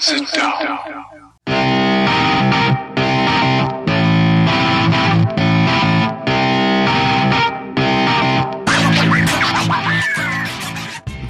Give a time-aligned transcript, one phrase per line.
[0.00, 0.78] Sit down.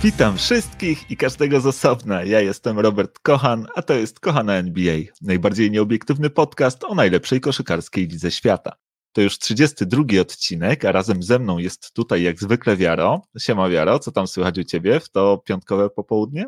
[0.03, 2.25] Witam wszystkich i każdego z osobna.
[2.25, 8.07] Ja jestem Robert Kochan, a to jest Kochana NBA, najbardziej nieobiektywny podcast o najlepszej koszykarskiej
[8.07, 8.73] lidze świata.
[9.13, 13.23] To już 32 odcinek, a razem ze mną jest tutaj jak zwykle Wiaro.
[13.39, 16.47] Siema Wiaro, co tam słychać u Ciebie w to piątkowe popołudnie?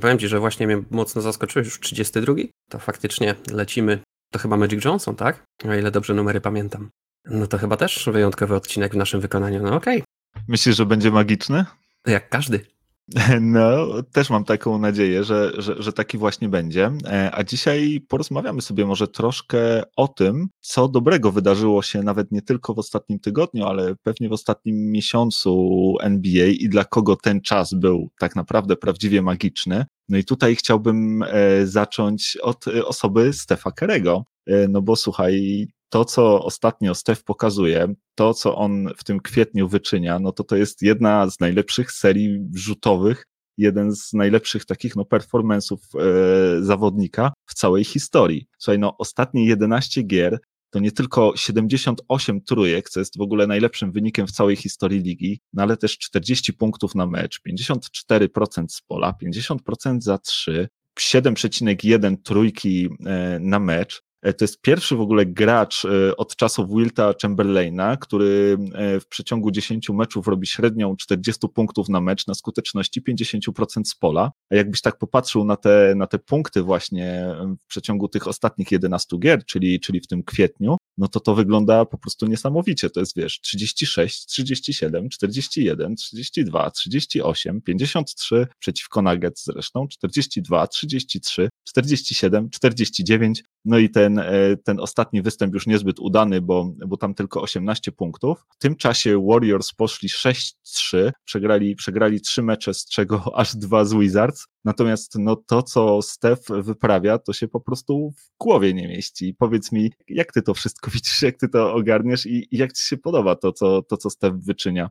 [0.00, 2.34] Powiem Ci, że właśnie mnie mocno zaskoczyłeś, już 32.
[2.70, 3.98] To faktycznie lecimy.
[4.32, 5.44] To chyba Magic Johnson, tak?
[5.64, 6.90] O ile dobrze numery pamiętam.
[7.24, 9.62] No to chyba też wyjątkowy odcinek w naszym wykonaniu.
[9.62, 9.98] No okej.
[9.98, 10.44] Okay.
[10.48, 11.64] Myślisz, że będzie magiczny?
[12.06, 12.66] Jak każdy.
[13.40, 16.90] No, też mam taką nadzieję, że, że, że, taki właśnie będzie.
[17.06, 22.42] E, a dzisiaj porozmawiamy sobie może troszkę o tym, co dobrego wydarzyło się nawet nie
[22.42, 27.74] tylko w ostatnim tygodniu, ale pewnie w ostatnim miesiącu NBA i dla kogo ten czas
[27.74, 29.86] był tak naprawdę prawdziwie magiczny.
[30.08, 34.24] No i tutaj chciałbym e, zacząć od osoby Stefa Kerego.
[34.46, 39.68] E, no bo słuchaj, to, co ostatnio Stef pokazuje, to, co on w tym kwietniu
[39.68, 43.26] wyczynia, no to to jest jedna z najlepszych serii rzutowych,
[43.58, 48.46] jeden z najlepszych takich no, performance'ów e, zawodnika w całej historii.
[48.58, 50.38] Słuchaj, no ostatnie 11 gier
[50.70, 55.40] to nie tylko 78 trójek, co jest w ogóle najlepszym wynikiem w całej historii ligi,
[55.52, 60.68] no ale też 40 punktów na mecz, 54% z pola, 50% za 3,
[61.00, 64.02] 7,1 trójki e, na mecz.
[64.22, 69.06] E, to jest pierwszy w ogóle gracz e, od czasów Wilta Chamberlaina, który e, w
[69.06, 74.32] przeciągu 10 meczów robi średnią 40 punktów na mecz na skuteczności 50% z pola.
[74.50, 79.18] A jakbyś tak popatrzył na te, na te punkty właśnie w przeciągu tych ostatnich 11
[79.18, 82.90] gier, czyli, czyli w tym kwietniu, no to to wygląda po prostu niesamowicie.
[82.90, 92.50] To jest, wiesz, 36, 37, 41, 32, 38, 53 przeciwko Nuggets zresztą, 42, 33, 47,
[92.50, 97.42] 49, no i ten, e, ten ostatni występ już niezbyt udany, bo, bo tam tylko
[97.42, 98.44] 18 punktów.
[98.50, 103.94] W tym czasie Warriors poszli 6-3, przegrali, przegrali 3 mecze, z czego aż dwa z
[103.94, 104.46] Wizards.
[104.64, 109.34] Natomiast no, to, co Steph wyprawia, to się po prostu w głowie nie mieści.
[109.38, 112.86] Powiedz mi, jak ty to wszystko widzisz, jak ty to ogarniesz i, i jak ci
[112.86, 114.90] się podoba to, co, to, co Steph wyczynia?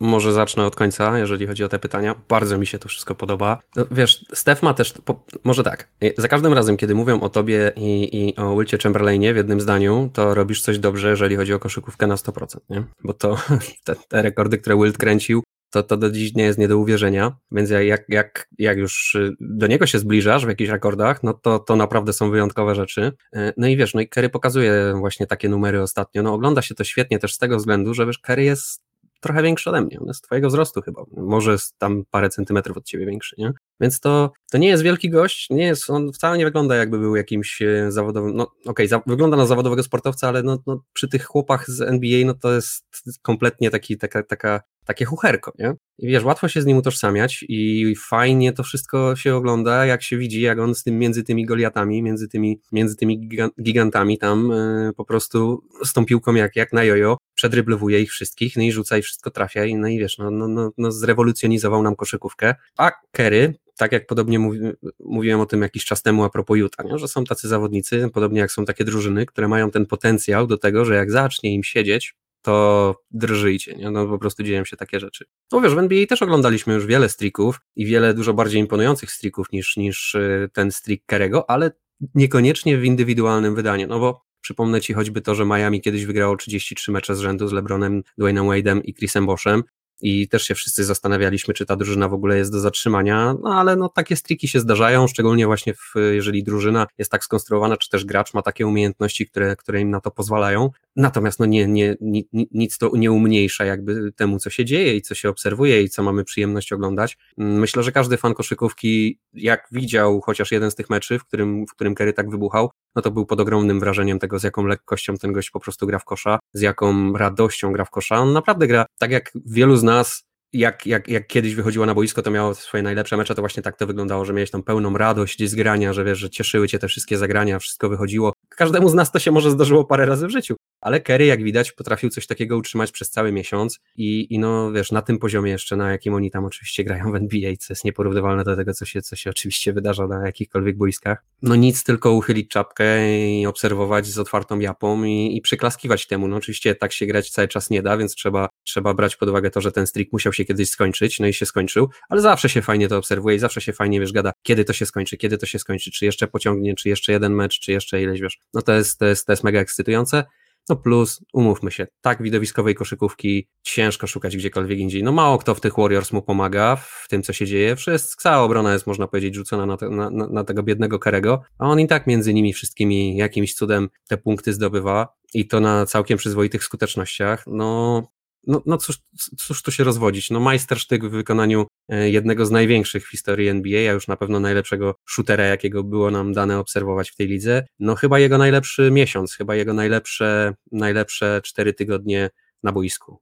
[0.00, 2.14] Może zacznę od końca, jeżeli chodzi o te pytania.
[2.28, 3.58] Bardzo mi się to wszystko podoba.
[3.76, 7.72] No, wiesz, Steph ma też, po, może tak, za każdym razem, kiedy mówią o tobie
[7.76, 11.58] i, i o Wilcie Chamberlainie w jednym zdaniu, to robisz coś dobrze, jeżeli chodzi o
[11.58, 12.84] koszykówkę na 100%, nie?
[13.04, 13.36] Bo to
[13.84, 15.42] te, te rekordy, które Wilt kręcił,
[15.74, 19.32] to, to do dziś nie jest nie do uwierzenia, więc jak, jak, jak już y,
[19.40, 23.12] do niego się zbliżasz w jakichś rekordach, no to, to naprawdę są wyjątkowe rzeczy.
[23.36, 26.74] Y, no i wiesz, no i Kerry pokazuje właśnie takie numery ostatnio, no ogląda się
[26.74, 28.83] to świetnie też z tego względu, że wiesz, Kerry jest
[29.24, 30.00] trochę większy ode mnie.
[30.00, 31.04] On jest twojego wzrostu chyba.
[31.16, 33.52] Może jest tam parę centymetrów od ciebie większy, nie?
[33.80, 37.16] Więc to, to nie jest wielki gość, nie jest, on wcale nie wygląda jakby był
[37.16, 41.24] jakimś e, zawodowym, no okej, okay, wygląda na zawodowego sportowca, ale no, no, przy tych
[41.24, 42.84] chłopach z NBA, no to jest
[43.22, 45.74] kompletnie taki, taka, taka, takie chucherko, nie?
[45.98, 50.16] I wiesz, łatwo się z nim utożsamiać i fajnie to wszystko się ogląda, jak się
[50.16, 53.28] widzi, jak on z tym między tymi Goliatami, między tymi, między tymi
[53.62, 58.56] gigantami tam yy, po prostu z tą piłką jak, jak na jojo przedryblowuje ich wszystkich,
[58.56, 61.82] no i rzuca i wszystko trafia i no i wiesz, no, no, no, no zrewolucjonizował
[61.82, 62.54] nam koszykówkę.
[62.78, 64.60] A Kerry, tak jak podobnie mówi,
[65.00, 66.98] mówiłem o tym jakiś czas temu a propos Utah, nie?
[66.98, 70.84] że są tacy zawodnicy, podobnie jak są takie drużyny, które mają ten potencjał do tego,
[70.84, 73.90] że jak zacznie im siedzieć, to drżyjcie, nie?
[73.90, 75.24] no po prostu dzieją się takie rzeczy.
[75.52, 79.52] No wiesz, w NBA też oglądaliśmy już wiele strików i wiele dużo bardziej imponujących strików
[79.52, 81.70] niż, niż y, ten strik Kerego, ale
[82.14, 86.92] niekoniecznie w indywidualnym wydaniu, no bo Przypomnę Ci choćby to, że Miami kiedyś wygrało 33
[86.92, 89.62] mecze z rzędu z LeBronem, Dwaynem Wade'em i Chrisem Boszem
[90.00, 93.76] i też się wszyscy zastanawialiśmy, czy ta drużyna w ogóle jest do zatrzymania, no ale
[93.76, 98.04] no takie striki się zdarzają, szczególnie właśnie w, jeżeli drużyna jest tak skonstruowana, czy też
[98.04, 100.70] gracz ma takie umiejętności, które, które im na to pozwalają.
[100.96, 105.02] Natomiast no nie, nie, ni, nic to nie umniejsza jakby temu, co się dzieje i
[105.02, 107.18] co się obserwuje i co mamy przyjemność oglądać.
[107.36, 111.70] Myślę, że każdy fan koszykówki, jak widział chociaż jeden z tych meczy, w którym, w
[111.70, 115.32] którym Kerry tak wybuchał, no to był pod ogromnym wrażeniem tego, z jaką lekkością ten
[115.32, 118.16] gość po prostu gra w kosza, z jaką radością gra w kosza.
[118.16, 120.24] On naprawdę gra tak jak wielu z nas
[120.54, 123.76] jak, jak, jak kiedyś wychodziło na boisko, to miało swoje najlepsze mecze, to właśnie tak
[123.76, 126.88] to wyglądało, że miałeś tam pełną radość z grania, że wiesz, że cieszyły cię te
[126.88, 128.32] wszystkie zagrania, wszystko wychodziło.
[128.48, 131.72] Każdemu z nas to się może zdarzyło parę razy w życiu, ale Kerry, jak widać,
[131.72, 135.76] potrafił coś takiego utrzymać przez cały miesiąc i, i no wiesz, na tym poziomie jeszcze,
[135.76, 139.02] na jakim oni tam oczywiście grają w NBA, co jest nieporównywalne do tego, co się,
[139.02, 141.24] co się oczywiście wydarza na jakichkolwiek boiskach.
[141.42, 146.28] No nic, tylko uchylić czapkę i obserwować z otwartą japą i, i przyklaskiwać temu.
[146.28, 149.50] No oczywiście tak się grać cały czas nie da, więc trzeba, trzeba brać pod uwagę
[149.50, 152.62] to, że ten streak musiał się kiedyś skończyć, no i się skończył, ale zawsze się
[152.62, 155.46] fajnie to obserwuje i zawsze się fajnie, wiesz, gada, kiedy to się skończy, kiedy to
[155.46, 158.38] się skończy, czy jeszcze pociągnie, czy jeszcze jeden mecz, czy jeszcze ileś, wiesz.
[158.54, 160.24] No to jest, to jest, to jest mega ekscytujące.
[160.68, 165.02] No plus, umówmy się, tak widowiskowej koszykówki ciężko szukać gdziekolwiek indziej.
[165.02, 167.76] No mało kto w tych Warriors mu pomaga w tym, co się dzieje.
[167.76, 171.68] Wszystko, cała obrona jest, można powiedzieć, rzucona na, te, na, na, tego biednego Kerego, a
[171.68, 176.18] on i tak między nimi wszystkimi jakimś cudem te punkty zdobywa i to na całkiem
[176.18, 177.44] przyzwoitych skutecznościach.
[177.46, 178.02] No
[178.46, 178.98] no, no cóż,
[179.38, 180.30] cóż tu się rozwodzić?
[180.30, 184.40] No majstersztyk w wykonaniu e, jednego z największych w historii NBA, a już na pewno
[184.40, 187.66] najlepszego shootera, jakiego było nam dane obserwować w tej lidze.
[187.78, 192.30] No chyba jego najlepszy miesiąc, chyba jego najlepsze, najlepsze cztery tygodnie
[192.62, 193.18] na boisku.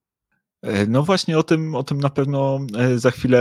[0.62, 3.40] E, no właśnie o tym, o tym na pewno e, za chwilę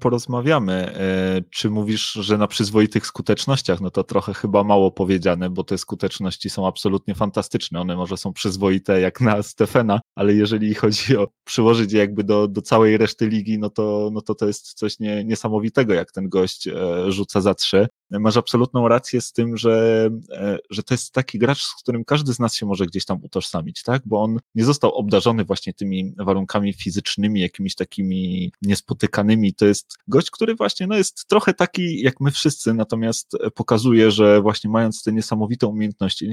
[0.00, 0.72] porozmawiamy.
[0.72, 5.78] E, czy mówisz, że na przyzwoitych skutecznościach, no to trochę chyba mało powiedziane, bo te
[5.78, 7.80] skuteczności są absolutnie fantastyczne.
[7.80, 12.48] One może są przyzwoite jak na Stefena, ale jeżeli chodzi o przyłożyć je jakby do,
[12.48, 16.28] do całej reszty ligi, no to, no to to jest coś nie, niesamowitego, jak ten
[16.28, 16.68] gość
[17.08, 21.62] rzuca za trzy masz absolutną rację z tym, że, e, że to jest taki gracz,
[21.62, 24.02] z którym każdy z nas się może gdzieś tam utożsamić, tak?
[24.06, 29.54] Bo on nie został obdarzony właśnie tymi warunkami fizycznymi, jakimiś takimi niespotykanymi.
[29.54, 34.42] To jest gość, który właśnie no, jest trochę taki jak my wszyscy, natomiast pokazuje, że
[34.42, 36.30] właśnie mając te niesamowite umiejętności,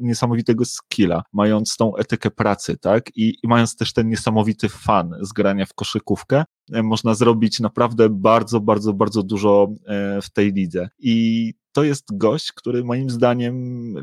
[0.00, 3.16] niesamowitego skilla, mając tą etykę pracy, tak?
[3.16, 8.08] I, i mając też ten niesamowity fan z grania w koszykówkę, E, można zrobić naprawdę
[8.08, 10.88] bardzo, bardzo, bardzo dużo e, w tej lidze.
[10.98, 13.54] I to jest gość, który moim zdaniem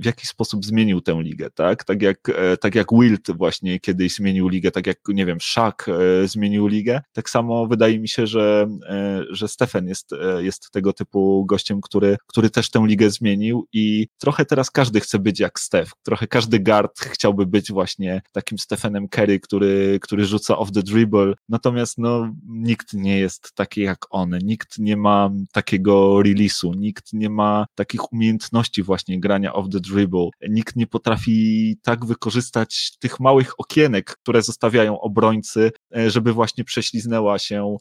[0.01, 1.83] w jakiś sposób zmienił tę ligę, tak?
[1.83, 5.75] Tak jak, e, tak jak Wilt właśnie kiedyś zmienił ligę, tak jak, nie wiem, Shaq
[5.87, 10.93] e, zmienił ligę, tak samo wydaje mi się, że, e, że Stefan jest, jest tego
[10.93, 15.59] typu gościem, który, który też tę ligę zmienił i trochę teraz każdy chce być jak
[15.59, 20.83] Steph, trochę każdy guard chciałby być właśnie takim Stephenem Curry, który, który rzuca off the
[20.83, 27.13] dribble, natomiast no, nikt nie jest taki jak on, nikt nie ma takiego release'u, nikt
[27.13, 30.29] nie ma takich umiejętności właśnie grania off the dribble.
[30.49, 37.39] Nikt nie potrafi tak wykorzystać tych małych okienek, które zostawiają obrońcy, e, żeby właśnie prześliznęła
[37.39, 37.77] się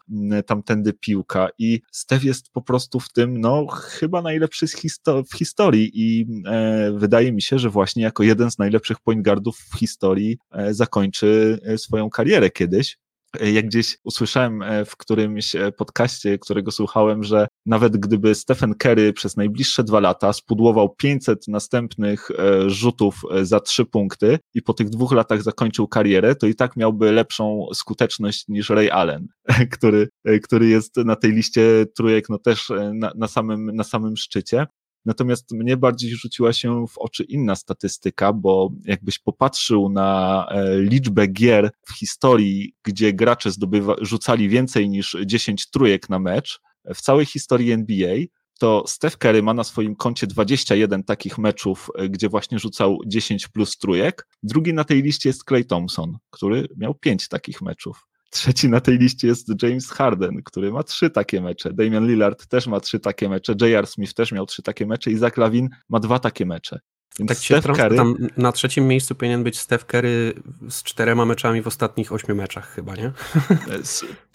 [0.47, 5.91] tamtędy piłka i Steph jest po prostu w tym, no chyba najlepszy histo w historii
[5.95, 10.39] i e, wydaje mi się, że właśnie jako jeden z najlepszych point guardów w historii
[10.53, 12.97] e, zakończy e, swoją karierę kiedyś
[13.41, 19.13] jak gdzieś usłyszałem e, w którymś e, podcaście, którego słuchałem, że nawet gdyby Stephen Curry
[19.13, 24.89] przez najbliższe dwa lata spudłował 500 następnych e, rzutów za trzy punkty i po tych
[24.91, 29.29] dwóch latach zakończył karierę, to i tak miałby lepszą skuteczność niż Ray Allen,
[29.73, 30.09] który,
[30.43, 34.67] który jest na tej liście trójek no też na, na, samym, na samym szczycie.
[35.05, 41.27] Natomiast mnie bardziej rzuciła się w oczy inna statystyka, bo jakbyś popatrzył na e, liczbę
[41.27, 46.61] gier w historii, gdzie gracze zdobywa, rzucali więcej niż 10 trójek na mecz,
[46.95, 48.17] w całej historii NBA,
[48.59, 53.49] to Steph Curry ma na swoim koncie 21 takich meczów, e, gdzie właśnie rzucał 10
[53.49, 54.29] plus trójek.
[54.43, 58.07] Drugi na tej liście jest Clay Thompson, który miał 5 takich meczów.
[58.31, 61.73] Trzeci na tej liście jest James Harden, który ma trzy takie mecze.
[61.73, 63.55] Damian Lillard też ma trzy takie mecze.
[63.61, 63.87] J.R.
[63.87, 66.81] Smith też miał trzy takie mecze i Zach Lavin ma dwa takie mecze.
[67.29, 67.97] Tak Steph Curry...
[67.97, 70.33] tam na trzecim miejscu powinien być Steph Curry
[70.69, 73.13] z czterema meczami w ostatnich ośmiu meczach chyba, nie?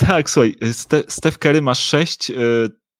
[0.08, 0.56] tak, słuchaj,
[1.08, 2.36] Steph Curry ma sześć, e,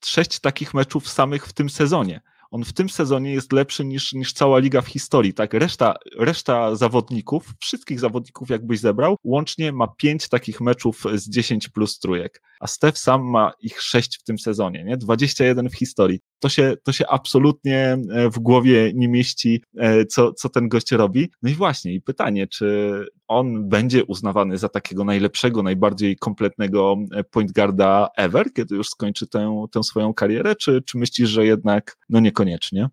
[0.06, 2.22] sześć takich meczów samych w tym sezonie
[2.52, 5.54] on w tym sezonie jest lepszy niż, niż cała liga w historii, tak?
[5.54, 12.00] Reszta, reszta zawodników, wszystkich zawodników jakbyś zebrał, łącznie ma pięć takich meczów z 10 plus
[12.00, 14.98] trójek, a Steph sam ma ich sześć w tym sezonie, nie?
[14.98, 16.20] 21 w historii.
[16.40, 20.92] To się, to się absolutnie e, w głowie nie mieści, e, co, co ten gość
[20.92, 21.32] robi.
[21.42, 27.24] No i właśnie, i pytanie, czy on będzie uznawany za takiego najlepszego, najbardziej kompletnego e,
[27.24, 31.98] point guarda ever, kiedy już skończy tę, tę swoją karierę, czy, czy myślisz, że jednak
[32.10, 32.90] no niekoniecznie?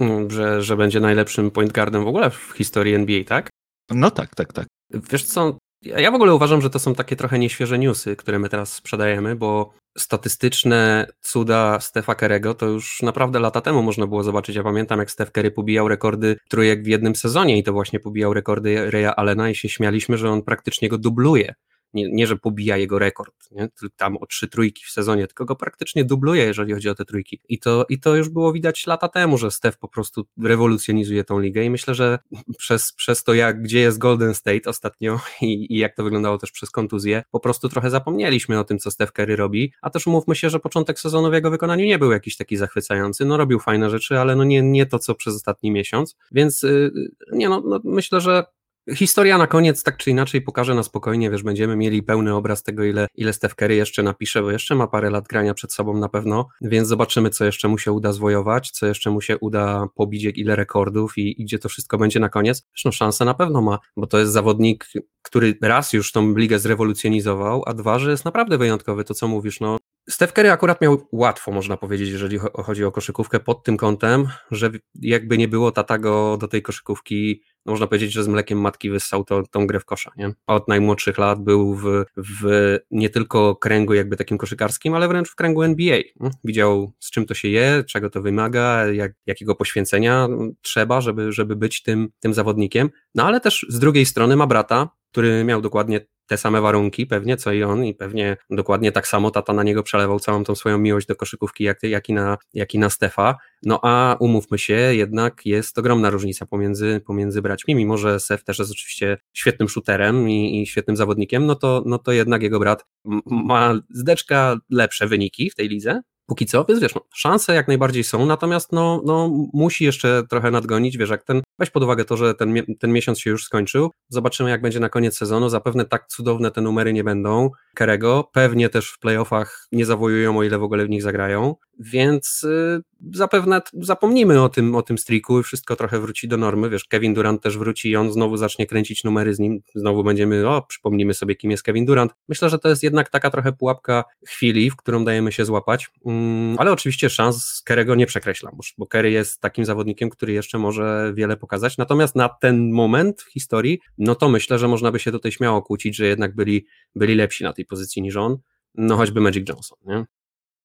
[0.00, 3.50] Mm, że, że będzie najlepszym point guardem w ogóle w historii NBA, tak?
[3.90, 4.66] No tak, tak, tak.
[4.90, 8.48] Wiesz co, ja w ogóle uważam, że to są takie trochę nieświeże newsy, które my
[8.48, 14.56] teraz sprzedajemy, bo statystyczne cuda Stefa Kerego to już naprawdę lata temu można było zobaczyć.
[14.56, 18.34] Ja pamiętam, jak Steph Kerry pobijał rekordy trójek w jednym sezonie i to właśnie pobijał
[18.34, 21.54] rekordy Reya Allena i się śmialiśmy, że on praktycznie go dubluje.
[21.94, 23.68] Nie, nie że pobija jego rekord, nie?
[23.96, 27.40] tam o trzy trójki w sezonie, tylko go praktycznie dubluje, jeżeli chodzi o te trójki.
[27.48, 31.40] I to, i to już było widać lata temu, że Steph po prostu rewolucjonizuje tą
[31.40, 32.18] ligę i myślę, że
[32.58, 36.52] przez, przez to, jak gdzie jest Golden State ostatnio i, i jak to wyglądało też
[36.52, 40.36] przez kontuzję, po prostu trochę zapomnieliśmy o tym, co Steph Curry robi, a też umówmy
[40.36, 43.90] się, że początek sezonu w jego wykonaniu nie był jakiś taki zachwycający, no robił fajne
[43.90, 46.92] rzeczy, ale no nie, nie to, co przez ostatni miesiąc, więc yy,
[47.32, 48.44] nie no, no myślę, że
[48.92, 52.84] Historia na koniec tak czy inaczej pokaże na spokojnie, wiesz, będziemy mieli pełny obraz tego,
[52.84, 56.08] ile, ile Steph Curry jeszcze napisze, bo jeszcze ma parę lat grania przed sobą na
[56.08, 60.24] pewno, więc zobaczymy, co jeszcze mu się uda zwojować, co jeszcze mu się uda pobić,
[60.34, 62.66] ile rekordów i, i gdzie to wszystko będzie na koniec.
[62.74, 64.86] Zresztą szansę na pewno ma, bo to jest zawodnik,
[65.22, 69.60] który raz już tą ligę zrewolucjonizował, a dwa, że jest naprawdę wyjątkowy, to co mówisz,
[69.60, 69.76] no
[70.08, 74.70] Steph Curry akurat miał łatwo, można powiedzieć, jeżeli chodzi o koszykówkę pod tym kątem, że
[75.00, 78.90] jakby nie było tata go do tej koszykówki no można powiedzieć, że z mlekiem matki
[78.90, 80.12] wyssał to, tą grę w kosza.
[80.16, 80.32] Nie?
[80.46, 85.34] Od najmłodszych lat był w, w nie tylko kręgu jakby takim koszykarskim, ale wręcz w
[85.34, 85.98] kręgu NBA.
[86.44, 90.28] Widział z czym to się je, czego to wymaga, jak, jakiego poświęcenia
[90.62, 92.90] trzeba, żeby, żeby być tym, tym zawodnikiem.
[93.14, 97.36] No ale też z drugiej strony ma brata, który miał dokładnie te same warunki pewnie,
[97.36, 100.78] co i on i pewnie dokładnie tak samo tata na niego przelewał całą tą swoją
[100.78, 103.36] miłość do koszykówki, jak, jak, i, na, jak i na Stefa.
[103.62, 108.58] No a umówmy się, jednak jest ogromna różnica pomiędzy, pomiędzy braćmi, mimo że Sef też
[108.58, 112.84] jest oczywiście świetnym shooterem i, i świetnym zawodnikiem, no to, no to jednak jego brat
[113.26, 118.04] ma zdeczka lepsze wyniki w tej lidze, póki co, więc wiesz, no, szanse jak najbardziej
[118.04, 122.16] są, natomiast no, no, musi jeszcze trochę nadgonić, wiesz, jak ten, weź pod uwagę to,
[122.16, 126.06] że ten, ten miesiąc się już skończył, zobaczymy jak będzie na koniec sezonu, zapewne tak
[126.08, 127.50] cudowne te numery nie będą.
[127.74, 132.42] Kerego, pewnie też w playoffach nie zawojują, o ile w ogóle w nich zagrają, więc
[132.42, 132.82] y,
[133.14, 137.14] zapewne zapomnimy o tym, o tym streaku i wszystko trochę wróci do normy, wiesz, Kevin
[137.14, 141.14] Durant też wróci i on znowu zacznie kręcić numery z nim, znowu będziemy, o, przypomnimy
[141.14, 142.12] sobie kim jest Kevin Durant.
[142.28, 146.56] Myślę, że to jest jednak taka trochę pułapka chwili, w którą dajemy się złapać, mm,
[146.58, 151.36] ale oczywiście szans Kerego nie przekreślam, bo Kerry jest takim zawodnikiem, który jeszcze może wiele
[151.36, 155.32] pokazać, natomiast na ten moment w historii, no to myślę, że można by się tutaj
[155.32, 158.36] śmiało kłócić, że jednak byli, byli lepsi na tej pozycji niż on,
[158.74, 160.04] no choćby Magic Johnson, nie?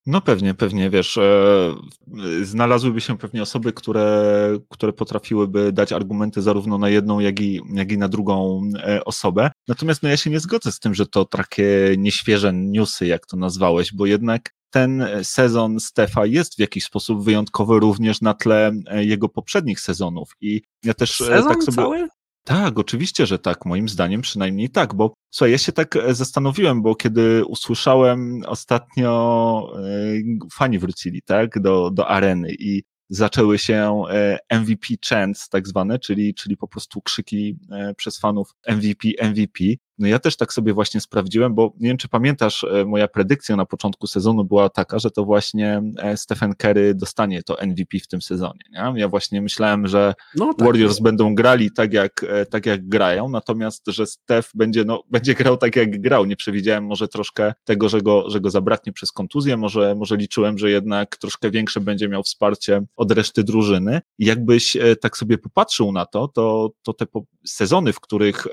[0.09, 1.75] No pewnie, pewnie, wiesz, e,
[2.41, 7.91] znalazłyby się pewnie osoby, które, które potrafiłyby dać argumenty zarówno na jedną, jak i, jak
[7.91, 9.51] i na drugą e, osobę.
[9.67, 13.37] Natomiast no ja się nie zgodzę z tym, że to takie nieświeże newsy, jak to
[13.37, 19.05] nazwałeś, bo jednak ten sezon Stefa jest w jakiś sposób wyjątkowy również na tle e,
[19.05, 20.31] jego poprzednich sezonów.
[20.41, 21.75] I ja też e, Sezon tak sobie.
[21.75, 22.07] Cały?
[22.49, 23.65] Tak, oczywiście, że tak.
[23.65, 29.73] Moim zdaniem przynajmniej tak, bo słuchaj, ja się tak e, zastanowiłem, bo kiedy usłyszałem ostatnio,
[30.53, 34.03] fani wrócili, tak, do, do areny i zaczęły się
[34.51, 37.59] MVP chants tak zwane, czyli, czyli po prostu krzyki
[37.97, 39.63] przez fanów MVP, MVP,
[39.99, 43.55] no ja też tak sobie właśnie sprawdziłem, bo nie wiem, czy pamiętasz, e, moja predykcja
[43.55, 48.07] na początku sezonu była taka, że to właśnie e, Stephen Curry dostanie to MVP w
[48.07, 48.59] tym sezonie.
[48.71, 48.93] Nie?
[48.95, 53.29] Ja właśnie myślałem, że no, tak Warriors będą grali tak jak, e, tak jak grają,
[53.29, 56.25] natomiast, że Steph będzie, no, będzie grał tak jak grał.
[56.25, 60.57] Nie przewidziałem może troszkę tego, że go, że go zabraknie przez kontuzję, może, może liczyłem,
[60.57, 64.01] że jednak troszkę większe będzie miał wsparcie od reszty drużyny.
[64.19, 67.05] I jakbyś tak sobie popatrzył na to, to, to te
[67.45, 68.47] sezony, w których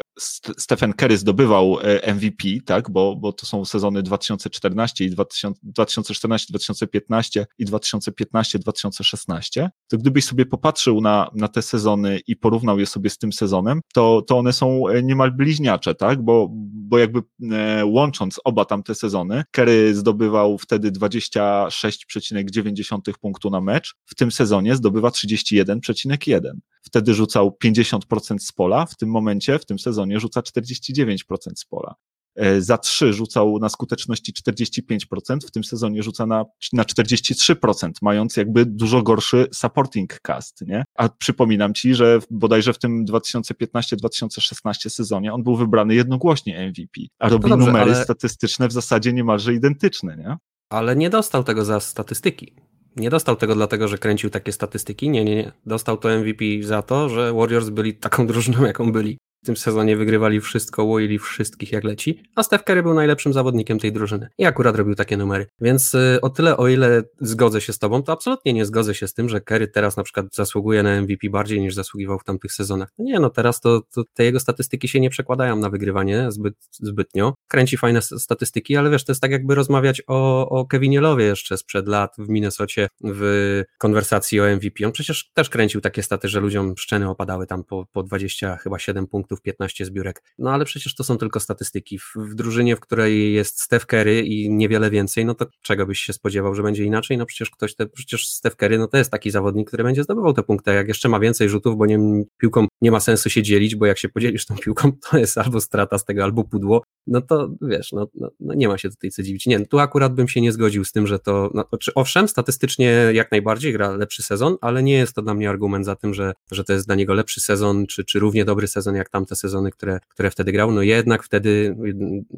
[0.58, 7.46] Stephen Curry zdobywał e, MVP, tak, bo, bo to są sezony 2014 i 2014, 2015
[7.58, 13.10] i 2015, 2016, to gdybyś sobie popatrzył na, na te sezony i porównał je sobie
[13.10, 17.84] z tym sezonem, to, to one są e, niemal bliźniacze, tak, bo, bo jakby e,
[17.84, 25.08] łącząc oba tamte sezony, Curry zdobywał wtedy 26,9 punktu na mecz, w tym sezonie zdobywa
[25.08, 26.40] 31,1.
[26.86, 31.16] Wtedy rzucał 50% z pola, w tym momencie, w tym sezonie rzuca 49%
[31.56, 31.94] z pola.
[32.36, 38.36] E, za 3 rzucał na skuteczności 45%, w tym sezonie rzuca na, na 43%, mając
[38.36, 40.84] jakby dużo gorszy supporting cast, nie?
[40.94, 47.28] A przypominam ci, że bodajże w tym 2015-2016 sezonie on był wybrany jednogłośnie MVP, a
[47.28, 48.04] robi no dobrze, numery ale...
[48.04, 50.36] statystyczne w zasadzie niemalże identyczne, nie?
[50.70, 52.56] Ale nie dostał tego za statystyki.
[52.96, 55.10] Nie dostał tego dlatego, że kręcił takie statystyki.
[55.10, 55.52] Nie, nie, nie.
[55.66, 60.40] Dostał to MVP za to, że Warriors byli taką drużyną, jaką byli tym sezonie wygrywali
[60.40, 64.76] wszystko, łoili wszystkich jak leci, a Steph Curry był najlepszym zawodnikiem tej drużyny i akurat
[64.76, 65.46] robił takie numery.
[65.60, 69.08] Więc y, o tyle, o ile zgodzę się z tobą, to absolutnie nie zgodzę się
[69.08, 72.52] z tym, że Curry teraz na przykład zasługuje na MVP bardziej niż zasługiwał w tamtych
[72.52, 72.88] sezonach.
[72.98, 76.54] No nie, no teraz to, to te jego statystyki się nie przekładają na wygrywanie zbyt,
[76.70, 77.34] zbytnio.
[77.48, 81.58] Kręci fajne statystyki, ale wiesz, to jest tak jakby rozmawiać o, o Kevinie Lowie jeszcze
[81.58, 84.86] sprzed lat w Minnesocie w konwersacji o MVP.
[84.86, 88.78] On przecież też kręcił takie staty, że ludziom szczeny opadały tam po, po 20 chyba
[88.78, 90.22] 7 punktów punktów, 15 zbiórek.
[90.38, 91.98] No ale przecież to są tylko statystyki.
[91.98, 96.00] W, w drużynie, w której jest Steph Curry i niewiele więcej, no to czego byś
[96.00, 97.18] się spodziewał, że będzie inaczej?
[97.18, 100.32] No przecież ktoś, te, przecież Steph Curry, no to jest taki zawodnik, który będzie zdobywał
[100.32, 101.98] te punkty, jak jeszcze ma więcej rzutów, bo nie,
[102.38, 105.60] piłką nie ma sensu się dzielić, bo jak się podzielisz tą piłką, to jest albo
[105.60, 109.10] strata z tego, albo pudło, no to wiesz, no, no, no nie ma się tutaj
[109.10, 109.46] co dziwić.
[109.46, 112.86] Nie, tu akurat bym się nie zgodził z tym, że to, no, czy owszem, statystycznie
[113.12, 116.32] jak najbardziej gra lepszy sezon, ale nie jest to dla mnie argument za tym, że,
[116.50, 119.70] że to jest dla niego lepszy sezon, czy, czy równie dobry sezon jak tamte sezony,
[119.70, 120.70] które, które wtedy grał.
[120.70, 121.76] No jednak wtedy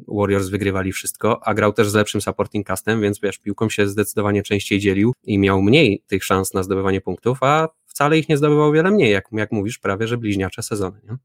[0.07, 4.43] Warriors wygrywali wszystko, a grał też z lepszym supporting castem, więc wiesz, piłką się zdecydowanie
[4.43, 8.71] częściej dzielił i miał mniej tych szans na zdobywanie punktów, a wcale ich nie zdobywał
[8.71, 11.01] wiele mniej, jak, jak mówisz, prawie że bliźniacze sezony.
[11.09, 11.17] Nie?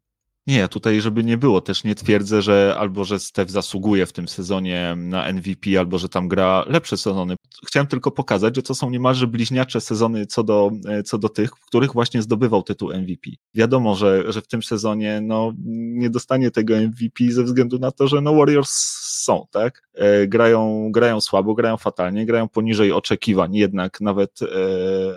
[0.46, 4.28] Nie, tutaj żeby nie było, też nie twierdzę, że albo że Steph zasługuje w tym
[4.28, 7.34] sezonie na MVP, albo że tam gra lepsze sezony.
[7.66, 11.50] Chciałem tylko pokazać, że to są niemalże bliźniacze sezony co do, e, co do tych,
[11.50, 13.30] w których właśnie zdobywał tytuł MVP.
[13.54, 18.08] Wiadomo, że, że w tym sezonie no, nie dostanie tego MVP ze względu na to,
[18.08, 18.70] że no Warriors
[19.24, 19.82] są, tak?
[19.94, 24.46] E, grają, grają słabo, grają fatalnie, grają poniżej oczekiwań, jednak nawet, e,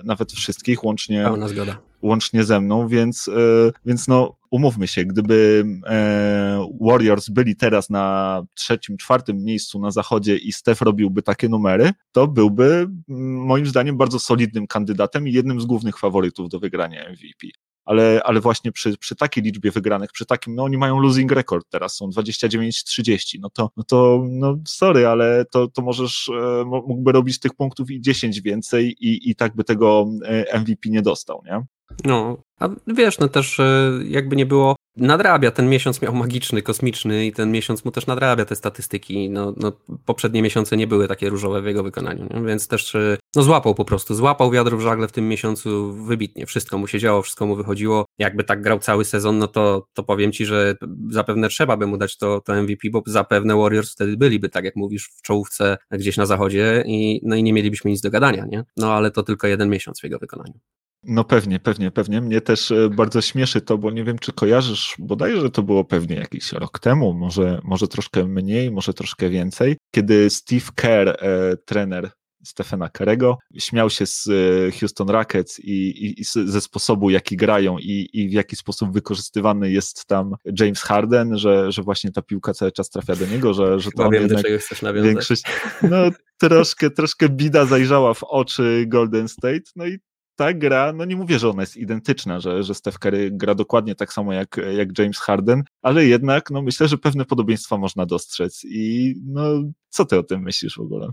[0.03, 1.77] nawet wszystkich, łącznie, Pełna zgoda.
[2.01, 8.43] Łącznie ze mną, więc, e, więc no umówmy się, gdyby e, Warriors byli teraz na
[8.55, 12.65] trzecim, czwartym miejscu na zachodzie i Steph robiłby takie numery, to byłby
[13.09, 17.47] mm, moim zdaniem bardzo solidnym kandydatem i jednym z głównych faworytów do wygrania MVP
[17.87, 21.69] ale, ale właśnie przy, przy takiej liczbie wygranych, przy takim, no oni mają losing record
[21.69, 27.11] teraz, są 29-30, no to, no to, no sorry, ale to, to możesz, e, mógłby
[27.11, 30.05] robić tych punktów i 10 więcej i, i tak by tego
[30.53, 31.65] MVP nie dostał, nie?
[32.05, 33.61] No, a wiesz, no też
[34.03, 38.45] jakby nie było, nadrabia, ten miesiąc miał magiczny, kosmiczny i ten miesiąc mu też nadrabia
[38.45, 39.29] te statystyki.
[39.29, 39.71] No, no
[40.05, 42.41] poprzednie miesiące nie były takie różowe w jego wykonaniu, nie?
[42.41, 46.45] więc też e, no złapał po prostu, złapał wiatr w żagle w tym miesiącu wybitnie.
[46.45, 48.05] Wszystko mu się działo, wszystko mu wychodziło.
[48.17, 50.75] Jakby tak grał cały sezon, no to, to powiem ci, że
[51.09, 54.75] zapewne trzeba by mu dać to, to MVP, bo zapewne Warriors wtedy byliby, tak jak
[54.75, 58.63] mówisz, w czołówce gdzieś na zachodzie i, no i nie mielibyśmy nic do gadania, nie?
[58.77, 60.59] No ale to tylko jeden miesiąc w jego wykonaniu.
[61.03, 62.21] No pewnie, pewnie, pewnie.
[62.21, 66.15] Mnie też e, bardzo śmieszy to, bo nie wiem, czy kojarzysz, bodajże to było pewnie
[66.15, 72.11] jakiś rok temu, może, może troszkę mniej, może troszkę więcej, kiedy Steve Kerr, e, trener
[72.43, 77.77] Stefana Kerego, śmiał się z e, Houston Rockets i, i, i, ze sposobu, jaki grają
[77.77, 82.53] i, i w jaki sposób wykorzystywany jest tam James Harden, że, że właśnie ta piłka
[82.53, 85.11] cały czas trafia do niego, że, że to Chyba wiem, do czego chcesz nawiązać.
[85.11, 85.43] większość,
[85.81, 85.97] no
[86.37, 89.99] troszkę, troszkę bida zajrzała w oczy Golden State, no i
[90.37, 93.95] ta gra, no nie mówię, że ona jest identyczna, że, że Steph Curry gra dokładnie
[93.95, 98.65] tak samo jak, jak James Harden, ale jednak no myślę, że pewne podobieństwa można dostrzec
[98.65, 99.41] i no
[99.89, 101.11] co ty o tym myślisz w ogóle?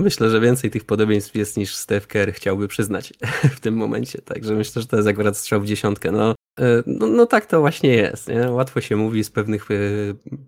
[0.00, 3.12] myślę, że więcej tych podobieństw jest niż Steph Curry chciałby przyznać
[3.56, 6.12] w tym momencie, także myślę, że to jest akurat strzał w dziesiątkę.
[6.12, 8.28] No, e, no, no tak to właśnie jest.
[8.28, 8.50] Nie?
[8.50, 9.74] Łatwo się mówi z pewnych e,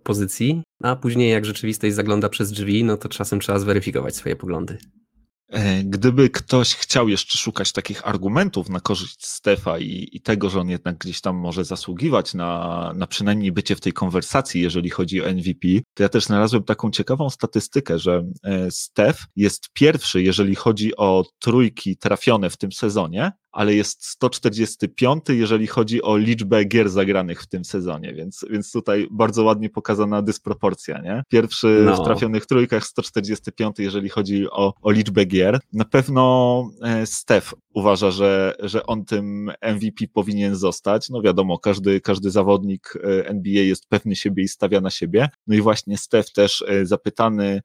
[0.03, 4.79] pozycji, a później jak rzeczywistość zagląda przez drzwi, no to czasem trzeba zweryfikować swoje poglądy.
[5.51, 10.61] E, gdyby ktoś chciał jeszcze szukać takich argumentów na korzyść Stefa i, i, tego, że
[10.61, 15.23] on jednak gdzieś tam może zasługiwać na, na przynajmniej bycie w tej konwersacji, jeżeli chodzi
[15.23, 20.55] o MVP, to ja też znalazłem taką ciekawą statystykę, że e, Stef jest pierwszy, jeżeli
[20.55, 26.89] chodzi o trójki trafione w tym sezonie, ale jest 145, jeżeli chodzi o liczbę gier
[26.89, 31.23] zagranych w tym sezonie, więc, więc tutaj bardzo ładnie pokazana dysproporcja, nie?
[31.29, 31.97] Pierwszy no.
[31.97, 35.61] w trafionych trójkach, 145, jeżeli chodzi o, o liczbę gier.
[35.73, 41.11] Na pewno e, Steph uważa, że, że on tym MVP powinien zostać.
[41.11, 45.29] No wiadomo, każdy, każdy zawodnik e, NBA jest pewny siebie i stawia na siebie.
[45.47, 47.61] No i właśnie Steph też e, zapytany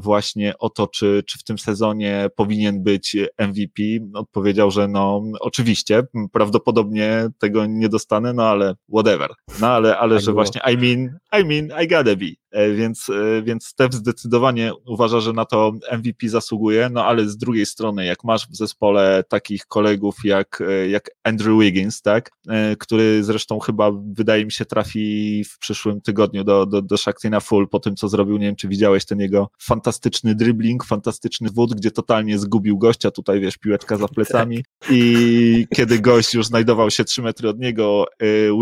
[0.00, 3.82] właśnie o to, czy, czy w tym sezonie powinien być MVP,
[4.14, 9.30] odpowiedział, że no oczywiście, prawdopodobnie tego nie dostanę, no ale whatever.
[9.60, 10.44] No ale, ale tak że było.
[10.44, 12.48] właśnie I mean, I mean, I gotta be.
[12.50, 17.36] E, więc, e, więc Steph zdecydowanie uważa, że na to MVP zasługuje, no ale z
[17.36, 22.30] drugiej strony, jak masz w zespole takich kolegów jak, e, jak Andrew Wiggins, tak,
[22.78, 27.40] który zresztą chyba wydaje mi się trafi w przyszłym tygodniu do, do, do Shakti na
[27.40, 31.74] full po tym, co zrobił, nie wiem, czy widziałeś ten jego fantastyczny dribbling, fantastyczny wód,
[31.74, 37.04] gdzie totalnie zgubił gościa, tutaj wiesz, piłeczka za plecami i kiedy gość już znajdował się
[37.04, 38.06] trzy metry od niego,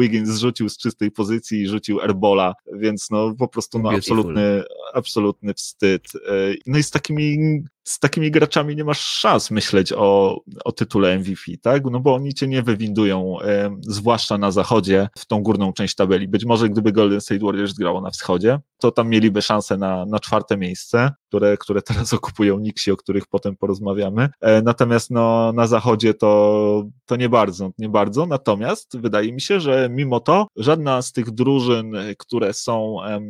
[0.01, 4.63] Wiggins zrzucił z czystej pozycji i rzucił airbola, więc no po prostu no, absolutny,
[4.95, 6.03] absolutny wstyd.
[6.15, 7.39] E, no i z takimi
[7.87, 11.85] z takimi graczami nie masz szans myśleć o, o tytule MVP, tak?
[11.85, 16.29] No bo oni cię nie wywindują, e, zwłaszcza na zachodzie, w tą górną część tabeli.
[16.29, 20.21] Być może gdyby Golden State Warriors grało na wschodzie, to tam mieliby szansę na, na
[20.21, 24.29] czwarte miejsce, które, które teraz okupują Nixi, o których potem porozmawiamy.
[24.41, 28.27] E, natomiast no, na zachodzie to, to nie bardzo, nie bardzo.
[28.27, 33.21] Natomiast wydaje mi się, że mimo to żadna z tych drużyn, które są e,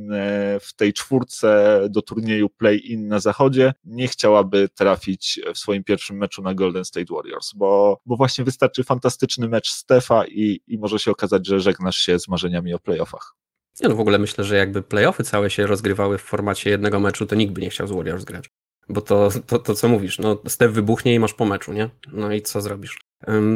[0.61, 6.43] w tej czwórce do turnieju play-in na zachodzie, nie chciałaby trafić w swoim pierwszym meczu
[6.43, 11.11] na Golden State Warriors, bo, bo właśnie wystarczy fantastyczny mecz Stefa i, i może się
[11.11, 13.35] okazać, że żegnasz się z marzeniami o playoffach.
[13.81, 17.27] Ja no w ogóle myślę, że jakby playoffy całe się rozgrywały w formacie jednego meczu,
[17.27, 18.51] to nikt by nie chciał z Warriors grać.
[18.89, 21.91] Bo to, to, to co mówisz, no Steph wybuchnie i masz po meczu, nie?
[22.13, 22.99] No i co zrobisz?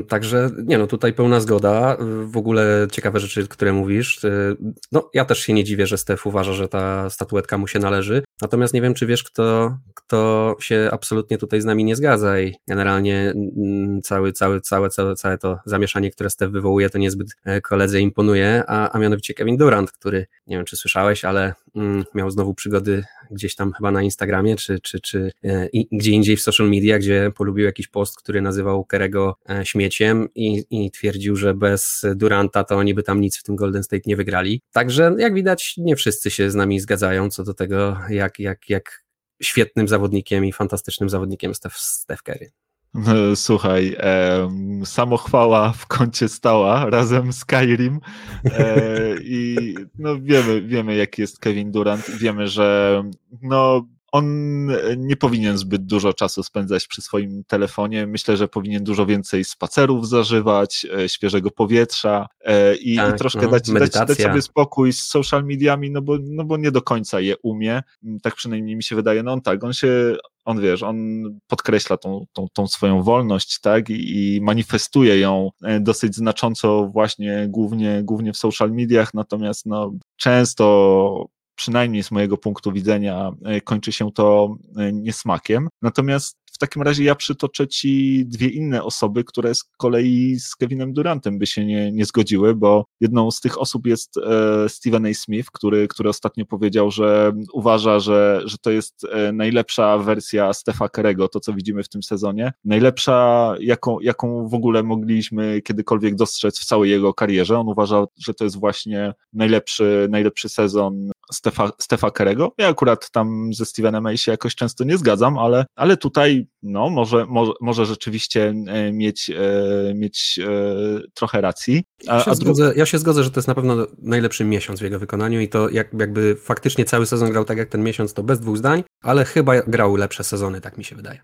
[0.09, 1.97] Także nie no, tutaj pełna zgoda.
[2.25, 4.25] W ogóle ciekawe rzeczy, które mówisz.
[4.25, 4.57] Y,
[4.93, 8.23] no, ja też się nie dziwię, że Stef uważa, że ta statuetka mu się należy.
[8.43, 12.55] Natomiast nie wiem, czy wiesz, kto, kto się absolutnie tutaj z nami nie zgadza i
[12.69, 17.61] generalnie mm, cały, cały, całe, całe, całe to zamieszanie, które Stef wywołuje, to niezbyt e,
[17.61, 22.31] koledze imponuje, a, a mianowicie Kevin Durant, który, nie wiem, czy słyszałeś, ale mm, miał
[22.31, 26.43] znowu przygody gdzieś tam chyba na Instagramie, czy, czy, czy e, i, gdzie indziej w
[26.43, 31.55] social media, gdzie polubił jakiś post, który nazywał Kerego e, śmieciem i, i twierdził, że
[31.55, 34.63] bez Duranta to oni by tam nic w tym Golden State nie wygrali.
[34.73, 39.05] Także jak widać, nie wszyscy się z nami zgadzają co do tego, jak, jak, jak
[39.43, 42.51] świetnym zawodnikiem i fantastycznym zawodnikiem Steph, Steph Curry.
[43.35, 44.51] Słuchaj, e,
[44.85, 48.01] samochwała w kącie stała razem z Skyrim
[48.45, 53.03] e, i no wiemy, wiemy jaki jest Kevin Durant, wiemy, że
[53.43, 58.07] no on nie powinien zbyt dużo czasu spędzać przy swoim telefonie.
[58.07, 63.43] Myślę, że powinien dużo więcej spacerów zażywać, e, świeżego powietrza e, i, tak, i troszkę
[63.43, 66.83] no, dać, dać, dać, sobie spokój z social mediami, no bo, no bo nie do
[66.83, 67.83] końca je umie.
[68.05, 69.23] Mm, tak przynajmniej mi się wydaje.
[69.23, 73.91] No on tak, on się, on wiesz, on podkreśla tą, tą, tą swoją wolność, tak,
[73.91, 79.93] I, i manifestuje ją e, dosyć znacząco właśnie głównie, głównie w social mediach, natomiast no
[80.17, 81.27] często
[81.61, 85.69] przynajmniej z mojego punktu widzenia, e, kończy się to e, niesmakiem.
[85.83, 91.39] Natomiast takim razie ja przytoczę ci dwie inne osoby, które z kolei z Kevinem Durantem
[91.39, 95.15] by się nie, nie zgodziły, bo jedną z tych osób jest e, Steven A.
[95.15, 100.89] Smith, który, który ostatnio powiedział, że uważa, że, że to jest e, najlepsza wersja Stefa
[100.89, 102.53] Kerego, to co widzimy w tym sezonie.
[102.65, 107.59] Najlepsza, jaką, jaką w ogóle mogliśmy kiedykolwiek dostrzec w całej jego karierze.
[107.59, 112.53] On uważa, że to jest właśnie najlepszy, najlepszy sezon Stefa, Stefa Kerego.
[112.59, 114.17] Ja akurat tam ze Stevenem A.
[114.17, 119.31] się jakoś często nie zgadzam, ale, ale tutaj no, może, może, może rzeczywiście e, mieć,
[119.31, 121.85] e, mieć e, trochę racji.
[122.07, 124.83] A, ja, się zgodzę, ja się zgodzę, że to jest na pewno najlepszy miesiąc w
[124.83, 128.23] jego wykonaniu i to jak, jakby faktycznie cały sezon grał tak jak ten miesiąc, to
[128.23, 131.21] bez dwóch zdań, ale chyba grał lepsze sezony, tak mi się wydaje.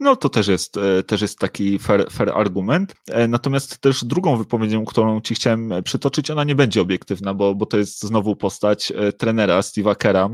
[0.00, 2.94] No to też jest, e, też jest taki fair, fair argument.
[3.10, 7.66] E, natomiast też drugą wypowiedzią, którą ci chciałem przytoczyć, ona nie będzie obiektywna, bo, bo
[7.66, 10.30] to jest znowu postać e, trenera Steve'a Kera,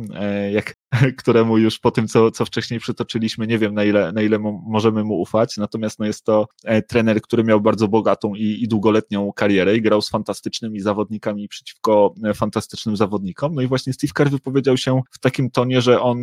[0.52, 0.74] jak,
[1.18, 5.04] któremu już po tym, co, co wcześniej przytoczyliśmy, nie wiem na ile, na ile możemy
[5.04, 5.56] mu ufać.
[5.56, 6.46] Natomiast no jest to
[6.88, 12.14] trener, który miał bardzo bogatą i, i długoletnią karierę i grał z fantastycznymi zawodnikami przeciwko
[12.34, 13.54] fantastycznym zawodnikom.
[13.54, 16.18] No i właśnie Steve Kerr wypowiedział się w takim tonie, że on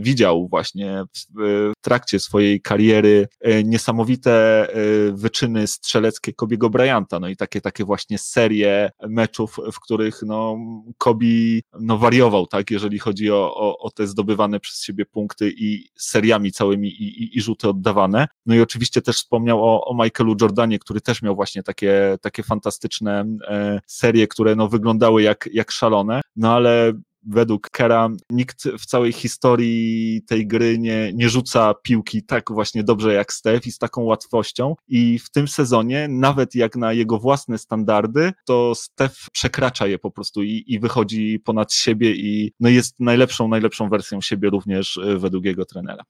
[0.00, 1.42] widział właśnie w,
[1.78, 4.76] w trakcie swojej kariery e, niesamowite e,
[5.12, 10.58] wyczyny strzeleckie Kobiego Bryanta, no i takie, takie właśnie serie meczów, w których no,
[10.98, 15.88] Kobi no, wariował, tak, jeżeli chodzi o, o, o te zdobywane przez siebie punkty i
[15.96, 18.28] seriami całymi i, i, i rzuty oddawane.
[18.46, 22.42] No i oczywiście też wspomniał o, o Michaelu Jordanie, który też miał właśnie takie, takie
[22.42, 26.92] fantastyczne e, serie, które no, wyglądały jak, jak szalone, no ale
[27.26, 33.14] według Kera nikt w całej historii tej gry nie, nie rzuca piłki tak właśnie dobrze
[33.14, 34.74] jak Steph i z taką łatwością.
[34.88, 40.10] I w tym sezonie, nawet jak na jego własne standardy, to Steph przekracza je po
[40.10, 45.18] prostu i, i wychodzi ponad siebie i no jest najlepszą, najlepszą wersją siebie również e,
[45.18, 46.04] według jego trenera.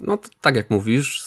[0.00, 1.22] No tak jak mówisz,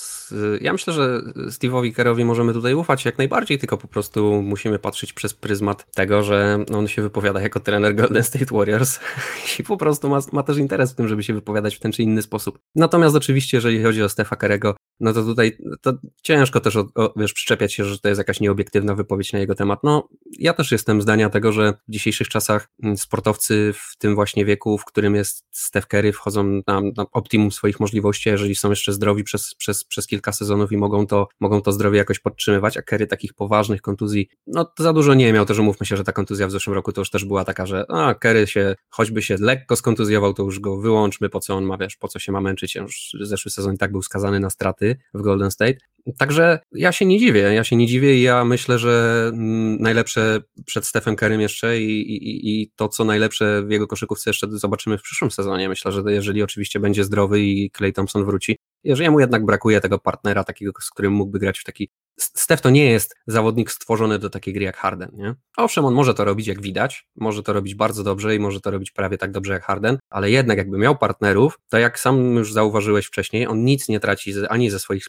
[0.61, 5.13] ja myślę, że Steve'owi Kerrowi możemy tutaj ufać jak najbardziej, tylko po prostu musimy patrzeć
[5.13, 8.99] przez pryzmat tego, że on się wypowiada jako trener Golden State Warriors
[9.59, 12.03] i po prostu ma, ma też interes w tym, żeby się wypowiadać w ten czy
[12.03, 12.59] inny sposób.
[12.75, 17.13] Natomiast oczywiście, jeżeli chodzi o Stefa Kerego, no to tutaj to ciężko też o, o,
[17.17, 19.79] wiesz, przyczepiać się, że to jest jakaś nieobiektywna wypowiedź na jego temat.
[19.83, 24.45] No, ja też jestem zdania tego, że w dzisiejszych czasach mm, sportowcy w tym właśnie
[24.45, 28.93] wieku, w którym jest Steph Curry, wchodzą na, na optimum swoich możliwości, jeżeli są jeszcze
[28.93, 32.81] zdrowi przez, przez, przez kilka sezonów i mogą to, mogą to zdrowie jakoś podtrzymywać, a
[32.81, 36.11] Kerry takich poważnych kontuzji, no to za dużo nie miał, też umówmy się, że ta
[36.11, 39.35] kontuzja w zeszłym roku to już też była taka, że a, Kerry się, choćby się
[39.39, 42.41] lekko skontuzjował, to już go wyłączmy, po co on ma, wiesz, po co się ma
[42.41, 44.82] męczyć, już zeszły sezon i tak był skazany na straty
[45.13, 45.77] w Golden State,
[46.17, 50.41] Także ja się nie dziwię, ja się nie dziwię i ja myślę, że mm, najlepsze
[50.65, 54.97] przed Stephen Kerrym jeszcze i, i, i to, co najlepsze w jego koszykówce jeszcze zobaczymy
[54.97, 55.69] w przyszłym sezonie.
[55.69, 59.99] Myślę, że jeżeli oczywiście będzie zdrowy i Clay Thompson wróci, jeżeli mu jednak brakuje tego
[59.99, 64.29] partnera takiego, z którym mógłby grać w taki Steph to nie jest zawodnik stworzony do
[64.29, 65.35] takiej gry jak Harden, nie?
[65.57, 68.71] Owszem, on może to robić jak widać, może to robić bardzo dobrze i może to
[68.71, 72.53] robić prawie tak dobrze jak Harden, ale jednak jakby miał partnerów, to jak sam już
[72.53, 75.05] zauważyłeś wcześniej, on nic nie traci ani ze swoich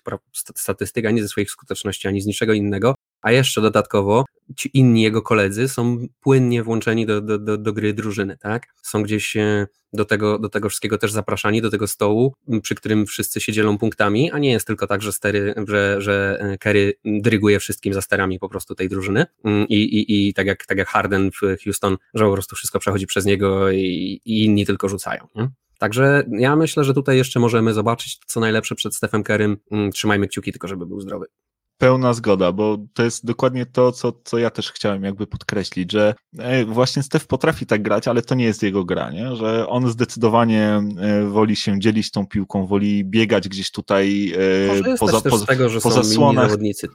[0.55, 4.25] statystyk, ani ze swoich skuteczności, ani z niczego innego, a jeszcze dodatkowo
[4.57, 8.67] ci inni jego koledzy są płynnie włączeni do, do, do, do gry drużyny, tak?
[8.83, 13.07] Są gdzieś e, do tego, do tego wszystkiego też zapraszani, do tego stołu, przy którym
[13.07, 16.95] wszyscy się dzielą punktami, a nie jest tylko tak, że, stery, że, że e, Kerry
[17.05, 19.27] dryguje wszystkim za sterami po prostu tej drużyny
[19.69, 23.07] i, i, i tak, jak, tak jak Harden w Houston, że po prostu wszystko przechodzi
[23.07, 25.49] przez niego i, i inni tylko rzucają, nie?
[25.79, 29.57] Także ja myślę, że tutaj jeszcze możemy zobaczyć co najlepsze przed Stephem Kerrym.
[29.93, 31.27] Trzymajmy kciuki tylko, żeby był zdrowy.
[31.79, 36.15] Pełna zgoda, bo to jest dokładnie to, co, co ja też chciałem jakby podkreślić, że
[36.39, 39.37] e, właśnie Stef potrafi tak grać, ale to nie jest jego gra, nie?
[39.37, 45.21] że on zdecydowanie e, woli się dzielić tą piłką, woli biegać gdzieś tutaj e, poza,
[45.21, 46.11] poza, z tego, że poza są.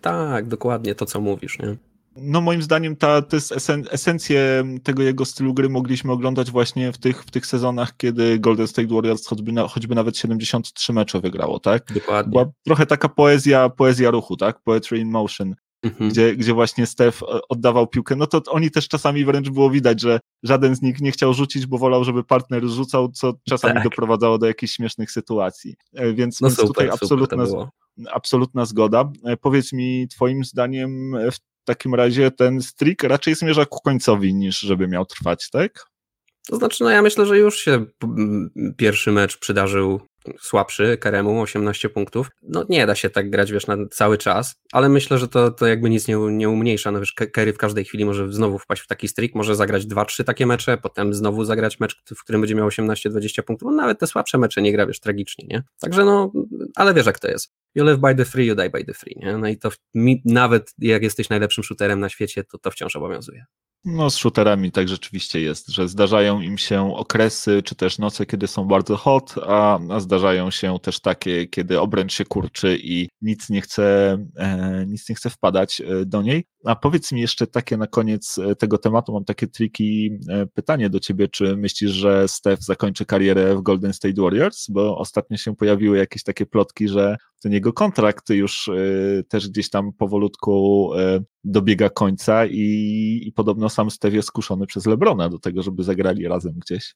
[0.01, 1.59] Tak, dokładnie to, co mówisz.
[1.59, 1.75] Nie?
[2.15, 6.91] No moim zdaniem ta, to jest esen, esencję tego jego stylu gry mogliśmy oglądać właśnie
[6.91, 11.19] w tych, w tych sezonach, kiedy Golden State Warriors choćby, na, choćby nawet 73 mecze
[11.19, 11.93] wygrało, tak?
[11.93, 12.31] Dokładnie.
[12.31, 14.59] Była trochę taka poezja, poezja ruchu, tak?
[14.63, 15.55] Poetry in motion.
[15.83, 16.09] Mhm.
[16.09, 20.19] Gdzie, gdzie właśnie Steph oddawał piłkę, no to oni też czasami wręcz było widać, że
[20.43, 23.83] żaden z nich nie chciał rzucić, bo wolał, żeby partner rzucał, co czasami tak.
[23.83, 25.75] doprowadzało do jakichś śmiesznych sytuacji.
[25.93, 27.45] E, więc, no więc super, tutaj absolutna,
[28.11, 29.11] absolutna zgoda.
[29.25, 34.59] E, powiedz mi, Twoim zdaniem w takim razie ten streak raczej zmierza ku końcowi niż
[34.59, 35.85] żeby miał trwać, tak?
[36.47, 37.85] To znaczy, no ja myślę, że już się
[38.77, 40.01] pierwszy mecz przydarzył
[40.39, 42.29] słabszy, Karemu, 18 punktów.
[42.41, 45.67] No nie da się tak grać, wiesz, na cały czas, ale myślę, że to, to
[45.67, 46.91] jakby nic nie, nie umniejsza.
[46.91, 50.23] No wiesz, Kerry w każdej chwili może znowu wpaść w taki streak, może zagrać 2-3
[50.23, 53.67] takie mecze, potem znowu zagrać mecz, w którym będzie miał 18-20 punktów.
[53.67, 55.63] On nawet te słabsze mecze nie gra, wiesz, tragicznie, nie?
[55.79, 56.31] Także no,
[56.75, 57.51] ale wiesz jak to jest.
[57.75, 59.37] You live by the free, you die by the free, nie?
[59.37, 63.45] No i to mi, nawet jak jesteś najlepszym shooterem na świecie, to to wciąż obowiązuje.
[63.85, 68.47] No, z shooterami tak rzeczywiście jest, że zdarzają im się okresy, czy też noce, kiedy
[68.47, 73.49] są bardzo hot, a, a zdarzają się też takie, kiedy obręcz się kurczy i nic
[73.49, 76.45] nie chce, e, nic nie chce wpadać e, do niej.
[76.65, 80.89] A powiedz mi jeszcze takie na koniec e, tego tematu, mam takie triki e, pytanie
[80.89, 84.69] do ciebie, czy myślisz, że Steph zakończy karierę w Golden State Warriors?
[84.69, 89.69] Bo ostatnio się pojawiły jakieś takie plotki, że ten jego kontrakt już y, też gdzieś
[89.69, 95.39] tam powolutku y, dobiega końca i, i podobno sam Steve jest skuszony przez Lebrona do
[95.39, 96.95] tego, żeby zagrali razem gdzieś.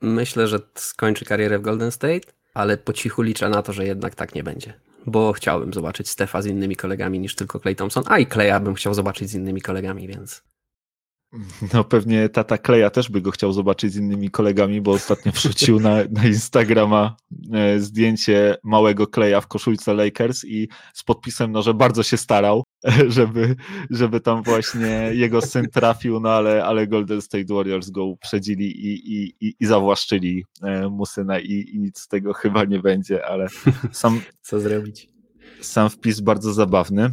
[0.00, 4.14] Myślę, że skończy karierę w Golden State, ale po cichu liczę na to, że jednak
[4.14, 4.74] tak nie będzie.
[5.06, 8.74] Bo chciałbym zobaczyć Stefa z innymi kolegami niż tylko Clay Thompson, a i Claya bym
[8.74, 10.42] chciał zobaczyć z innymi kolegami, więc
[11.74, 15.80] no pewnie tata Kleja też by go chciał zobaczyć z innymi kolegami, bo ostatnio wrzucił
[15.80, 17.16] na, na Instagrama
[17.52, 22.64] e, zdjęcie małego Kleja w koszulce Lakers i z podpisem, no, że bardzo się starał,
[23.08, 23.56] żeby,
[23.90, 29.12] żeby tam właśnie jego syn trafił, no ale, ale Golden State Warriors go uprzedzili i,
[29.12, 33.26] i, i, i zawłaszczyli e, mu syna i, i nic z tego chyba nie będzie,
[33.26, 33.46] ale
[33.92, 34.20] sam...
[34.42, 35.15] Co zrobić?
[35.66, 37.10] Sam wpis bardzo zabawny.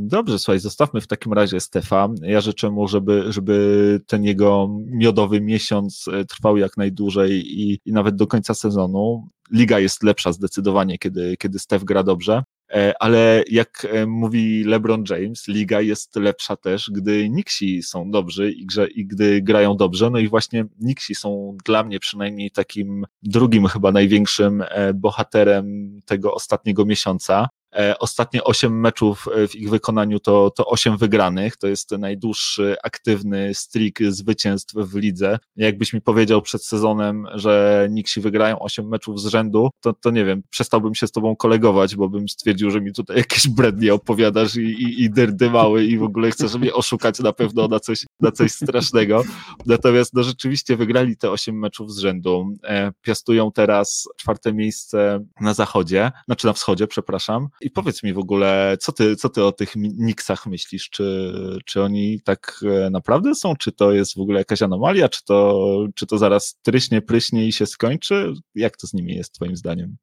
[0.00, 2.08] Dobrze, słuchaj, zostawmy w takim razie Stefa.
[2.22, 7.92] Ja życzę mu, żeby, żeby ten jego miodowy miesiąc e, trwał jak najdłużej i, i
[7.92, 9.28] nawet do końca sezonu.
[9.52, 12.42] Liga jest lepsza zdecydowanie, kiedy, kiedy Stef gra dobrze.
[12.70, 18.52] E, ale jak e, mówi LeBron James, liga jest lepsza też, gdy Nixi są dobrzy
[18.52, 20.10] i, grze, i gdy grają dobrze.
[20.10, 26.84] No i właśnie Nixi są dla mnie przynajmniej takim drugim chyba największym bohaterem tego ostatniego
[26.84, 27.48] miesiąca.
[27.76, 31.56] E, ostatnie 8 meczów e, w ich wykonaniu to, to 8 wygranych.
[31.56, 35.38] To jest najdłuższy aktywny streak zwycięstw w lidze.
[35.56, 40.24] Jakbyś mi powiedział przed sezonem, że Nixi wygrają 8 meczów z rzędu, to, to nie
[40.24, 44.56] wiem, przestałbym się z tobą kolegować, bo bym stwierdził, że mi tutaj jakieś brednie opowiadasz
[44.56, 48.06] i, i, i dyrdy mały i w ogóle chcesz mnie oszukać na pewno na coś,
[48.20, 49.22] na coś strasznego.
[49.66, 52.54] Natomiast no, rzeczywiście wygrali te 8 meczów z rzędu.
[52.64, 58.18] E, piastują teraz czwarte miejsce na zachodzie, znaczy na wschodzie, przepraszam i powiedz mi w
[58.18, 60.90] ogóle, co ty, co ty o tych Nixach myślisz?
[60.90, 61.32] Czy,
[61.64, 63.56] czy oni tak e, naprawdę są?
[63.56, 65.08] Czy to jest w ogóle jakaś anomalia?
[65.08, 68.32] Czy to, czy to zaraz tryśnie, pryśnie i się skończy?
[68.54, 69.96] Jak to z nimi jest, twoim zdaniem?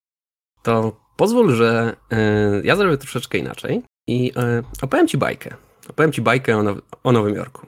[0.63, 5.55] To Pozwól, że y, ja zrobię troszeczkę inaczej i y, opowiem Ci bajkę.
[5.89, 7.67] Opowiem Ci bajkę o, now o Nowym Jorku.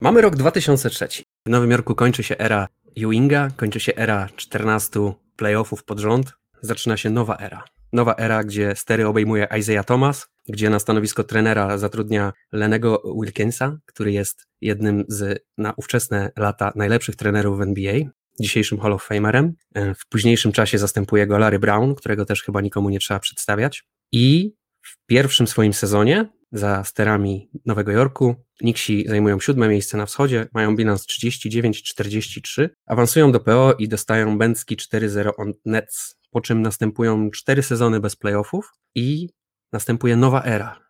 [0.00, 1.08] Mamy rok 2003.
[1.46, 6.96] W Nowym Jorku kończy się era Ewinga, kończy się era 14 playoffów pod rząd, zaczyna
[6.96, 7.64] się nowa era.
[7.92, 14.12] Nowa era, gdzie stery obejmuje Isaiah Thomas, gdzie na stanowisko trenera zatrudnia Lenego Wilkinsa, który
[14.12, 17.94] jest jednym z na ówczesne lata najlepszych trenerów w NBA,
[18.40, 19.52] dzisiejszym Hall of Famerem.
[19.74, 23.84] E, w późniejszym czasie zastępuje go Larry Brown, którego też chyba nikomu nie trzeba przedstawiać.
[24.12, 30.48] I w pierwszym swoim sezonie za sterami Nowego Jorku Nixi zajmują siódme miejsce na wschodzie,
[30.52, 37.30] mają bilans 39-43, awansują do PO i dostają Bęcki 4-0 on Nets, po czym następują
[37.30, 39.28] cztery sezony bez playoffów i
[39.72, 40.80] następuje nowa era.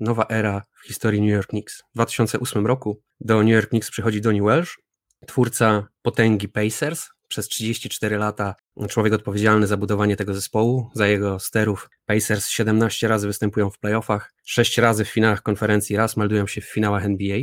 [0.00, 1.78] Nowa era w historii New York Knicks.
[1.78, 4.78] W 2008 roku do New York Knicks przychodzi Donnie Welsh,
[5.26, 8.54] twórca potęgi Pacers, przez 34 lata
[8.88, 11.90] człowiek odpowiedzialny za budowanie tego zespołu, za jego sterów.
[12.06, 16.72] Pacers 17 razy występują w playoffach, 6 razy w finałach konferencji, raz meldują się w
[16.72, 17.38] finałach NBA.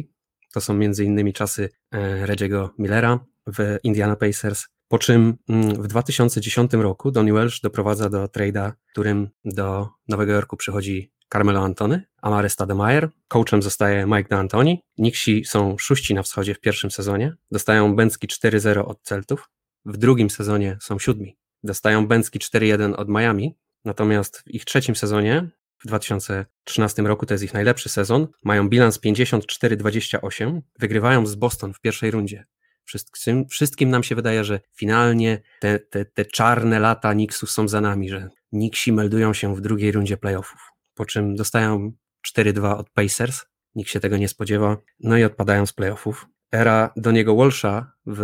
[0.54, 4.66] To są innymi czasy e, Reggie'ego Millera w Indiana Pacers.
[4.88, 10.58] Po czym mm, w 2010 roku Donnie Welsh doprowadza do trade'a, którym do Nowego Jorku
[10.58, 14.78] przychodzi Carmelo Antony, Amare Stademeyer, coachem zostaje Mike D'Antoni.
[14.98, 19.50] Nixi są szóści na wschodzie w pierwszym sezonie, dostają Bęcki 4-0 od Celtów,
[19.86, 21.38] w drugim sezonie są siódmi.
[21.64, 27.44] Dostają Bęcki 4-1 od Miami, natomiast w ich trzecim sezonie, w 2013 roku, to jest
[27.44, 32.46] ich najlepszy sezon, mają bilans 54-28, wygrywają z Boston w pierwszej rundzie.
[32.86, 37.82] Wszystkim, wszystkim nam się wydaje, że finalnie te, te, te czarne lata Knicksów są za
[37.82, 41.92] nami, że Knicksi meldują się w drugiej rundzie playoffów, po czym dostają
[42.38, 43.46] 4-2 od Pacers,
[43.76, 46.28] nikt się tego nie spodziewa, no i odpadają z playoffów.
[46.52, 48.22] Era Doniego Walsha w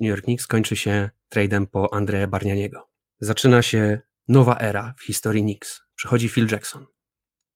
[0.00, 2.88] New York Knicks kończy się tradem po Andrea Barnianiego.
[3.20, 5.82] Zaczyna się nowa era w historii Knicks.
[5.94, 6.86] Przychodzi Phil Jackson.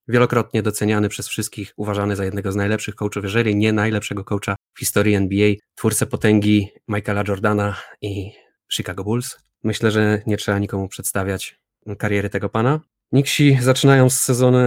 [0.08, 4.78] Wielokrotnie doceniany przez wszystkich, uważany za jednego z najlepszych coachów, jeżeli nie najlepszego coacha w
[4.78, 8.32] historii NBA, twórcę potęgi Michaela Jordana i
[8.72, 9.38] Chicago Bulls.
[9.64, 11.60] Myślę, że nie trzeba nikomu przedstawiać
[11.98, 12.80] kariery tego pana.
[13.10, 14.58] Knicksi zaczynają z sezonu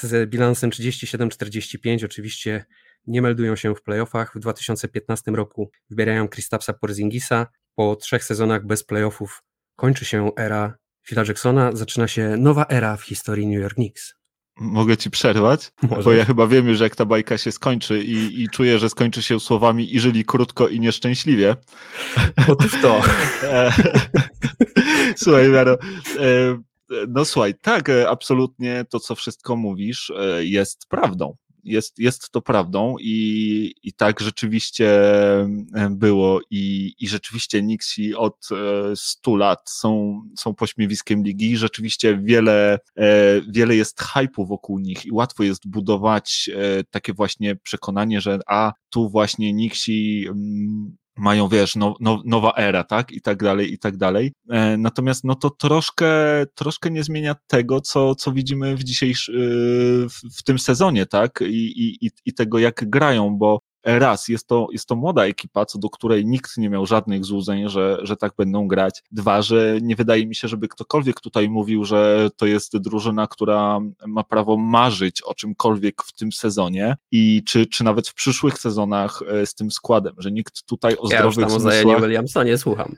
[0.00, 2.64] z bilansem 37-45, oczywiście
[3.06, 4.32] nie meldują się w playoffach.
[4.36, 7.46] W 2015 roku wybierają Kristapsa Porzingisa.
[7.74, 9.42] Po trzech sezonach bez playoffów
[9.76, 14.14] kończy się era Phila Jacksona, zaczyna się nowa era w historii New York Knicks.
[14.60, 15.72] Mogę ci przerwać?
[15.82, 16.02] Może.
[16.02, 19.22] Bo ja chyba wiem już, jak ta bajka się skończy i, i czuję, że skończy
[19.22, 21.56] się słowami i żyli krótko i nieszczęśliwie.
[22.48, 23.00] Otóż to.
[23.42, 23.72] E,
[25.16, 25.78] słuchaj, Miaro,
[26.20, 26.58] e,
[27.08, 31.36] no słuchaj, tak, e, absolutnie to, co wszystko mówisz, jest prawdą
[31.68, 34.88] jest, jest to prawdą i, i tak rzeczywiście
[35.74, 38.48] e, było i, i rzeczywiście Nixi od
[38.94, 45.06] 100 e, lat są, są pośmiewiskiem ligi rzeczywiście wiele, e, wiele jest hypu wokół nich
[45.06, 46.50] i łatwo jest budować
[46.90, 52.84] takie właśnie przekonanie, że a tu właśnie Nixi mm, mają, wiesz, no, no, nowa era,
[52.84, 54.32] tak, i tak dalej, i tak dalej.
[54.50, 56.08] E, natomiast, no to troszkę,
[56.54, 59.34] troszkę nie zmienia tego, co, co widzimy w dzisiejszym,
[60.08, 64.68] w, w tym sezonie, tak, I, i, i tego, jak grają, bo raz, jest to,
[64.72, 68.32] jest to młoda ekipa, co do której nikt nie miał żadnych złudzeń, że, że tak
[68.38, 69.02] będą grać.
[69.12, 73.80] Dwa, że nie wydaje mi się, żeby ktokolwiek tutaj mówił, że to jest drużyna, która
[74.06, 79.22] ma prawo marzyć o czymkolwiek w tym sezonie i czy, czy nawet w przyszłych sezonach
[79.28, 81.98] e, z tym składem, że nikt tutaj o zdrowych ja już tam zmysłach...
[81.98, 82.96] o Williamsonie słucham.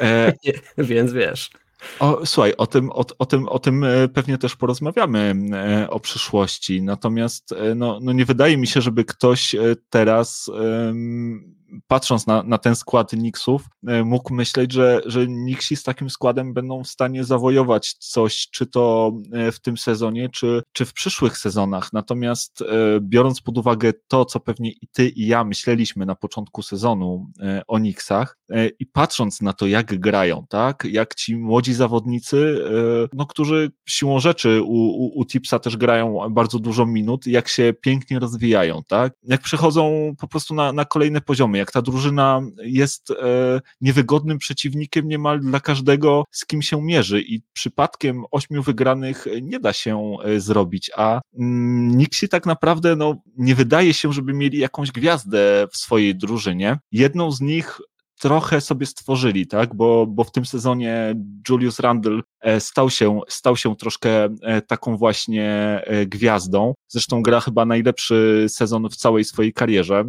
[0.00, 0.32] E...
[0.78, 1.50] Więc wiesz.
[2.00, 6.00] O, słuchaj, o tym, o, o, tym, o tym e, pewnie też porozmawiamy e, o
[6.00, 6.82] przyszłości.
[6.82, 9.56] Natomiast e, no, no nie wydaje mi się, żeby ktoś
[9.90, 10.50] teraz
[11.86, 13.12] patrząc na, na ten skład
[13.86, 18.66] e, mógł myśleć, że, że Knicksi z takim składem będą w stanie zawojować coś, czy
[18.66, 19.12] to
[19.52, 21.92] w tym sezonie, czy, czy w przyszłych sezonach.
[21.92, 22.64] Natomiast
[23.00, 27.26] biorąc pod uwagę to, co pewnie i ty, i ja myśleliśmy na początku sezonu
[27.66, 28.38] o Knicksach
[28.78, 32.64] i patrząc na to, jak grają, tak, jak ci młodzi zawodnicy,
[33.12, 37.74] no, którzy siłą rzeczy u, u, u Tipsa też grają bardzo dużo minut, jak się
[37.80, 43.10] pięknie rozwijają, tak, jak przechodzą po prostu na, na kolejne poziomy, jak ta drużyna jest
[43.10, 43.14] e,
[43.80, 47.22] niewygodnym przeciwnikiem niemal dla każdego, z kim się mierzy.
[47.22, 52.96] I przypadkiem ośmiu wygranych nie da się e, zrobić, a mm, nikt się tak naprawdę
[52.96, 56.78] no, nie wydaje się, żeby mieli jakąś gwiazdę w swojej drużynie.
[56.92, 57.80] Jedną z nich
[58.18, 59.74] trochę sobie stworzyli, tak?
[59.74, 61.14] Bo, bo w tym sezonie
[61.48, 62.20] Julius Randle
[62.58, 66.74] stał się, stał się troszkę e, taką właśnie e, gwiazdą.
[66.88, 70.04] Zresztą gra chyba najlepszy sezon w całej swojej karierze,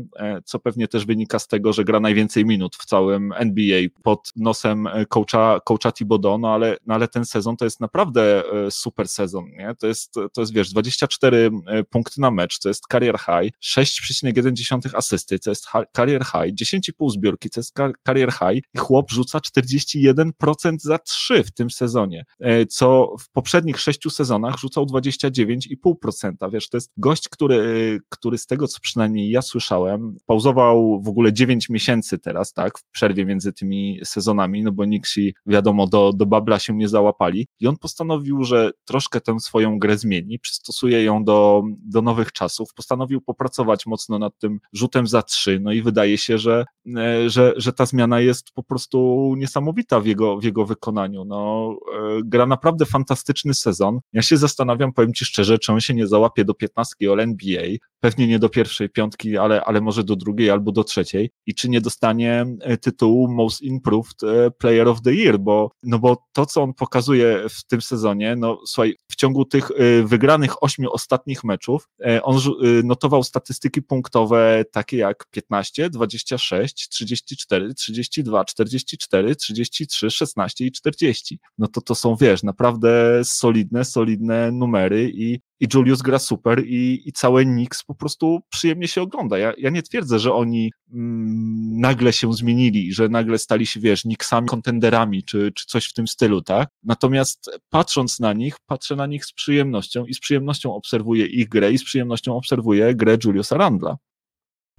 [0.45, 4.87] co pewnie też wynika z tego, że gra najwięcej minut w całym NBA pod nosem
[5.09, 9.75] coacha, coacha Thibodeau, no ale, no ale ten sezon to jest naprawdę super sezon, nie?
[9.79, 11.51] To jest, to jest wiesz, 24
[11.89, 17.49] punkty na mecz, to jest career high, 6,1 asysty, to jest career high, 10,5 zbiórki,
[17.49, 17.73] to jest
[18.05, 20.31] career high i chłop rzuca 41%
[20.79, 22.26] za 3 w tym sezonie, e,
[22.69, 26.51] co w poprzednich sześciu sezonach rzucał 29,5%.
[26.51, 31.33] Wiesz, to jest gość, który, który z tego, co przynajmniej ja słyszałem, pauzował w ogóle
[31.33, 36.25] 9 miesięcy teraz, tak, w przerwie między tymi sezonami, no bo Nixi, wiadomo, do, do
[36.25, 41.23] babla się nie załapali i on postanowił, że troszkę tę swoją grę zmieni, przystosuje ją
[41.23, 46.17] do, do nowych czasów, postanowił popracować mocno nad tym rzutem za trzy, no i wydaje
[46.17, 46.65] się, że,
[46.97, 51.25] e, że, że ta zmiana jest po prostu niesamowita w jego, w jego wykonaniu.
[51.25, 53.99] No, e, gra naprawdę fantastyczny sezon.
[54.13, 57.63] Ja się zastanawiam, powiem Ci szczerze, czy on się nie załapie do 15 All NBA,
[57.99, 61.69] pewnie nie do pierwszej piątki, ale, ale może do drugiej albo do trzeciej i czy
[61.69, 64.17] nie dostanie e, tytułu Most Improved
[64.57, 68.59] Player of the Year, bo, no bo to, co on pokazuje w tym sezonie, no
[68.65, 69.71] słuchaj, w ciągu tych
[70.03, 71.87] wygranych ośmiu ostatnich meczów,
[72.23, 72.39] on
[72.83, 81.39] notował statystyki punktowe takie jak 15, 26, 34, 32, 44, 33, 16 i 40.
[81.57, 87.01] No to to są, wiesz, naprawdę solidne, solidne numery i, i Julius gra super i,
[87.05, 89.37] i całe Knicks po prostu przyjemnie się ogląda.
[89.37, 94.01] Ja, ja nie twierdzę, że oni mm, nagle się zmienili, że nagle stali się, wiesz,
[94.01, 96.69] Knicksami, kontenderami, czy, czy coś w tym stylu, tak?
[96.83, 101.71] Natomiast patrząc na nich, patrzę na nich z przyjemnością i z przyjemnością obserwuję ich grę
[101.71, 103.97] i z przyjemnością obserwuję grę Juliusa Randla.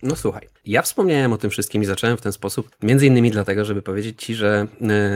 [0.03, 3.65] No słuchaj, ja wspomniałem o tym wszystkim i zacząłem w ten sposób, między innymi dlatego,
[3.65, 4.67] żeby powiedzieć Ci, że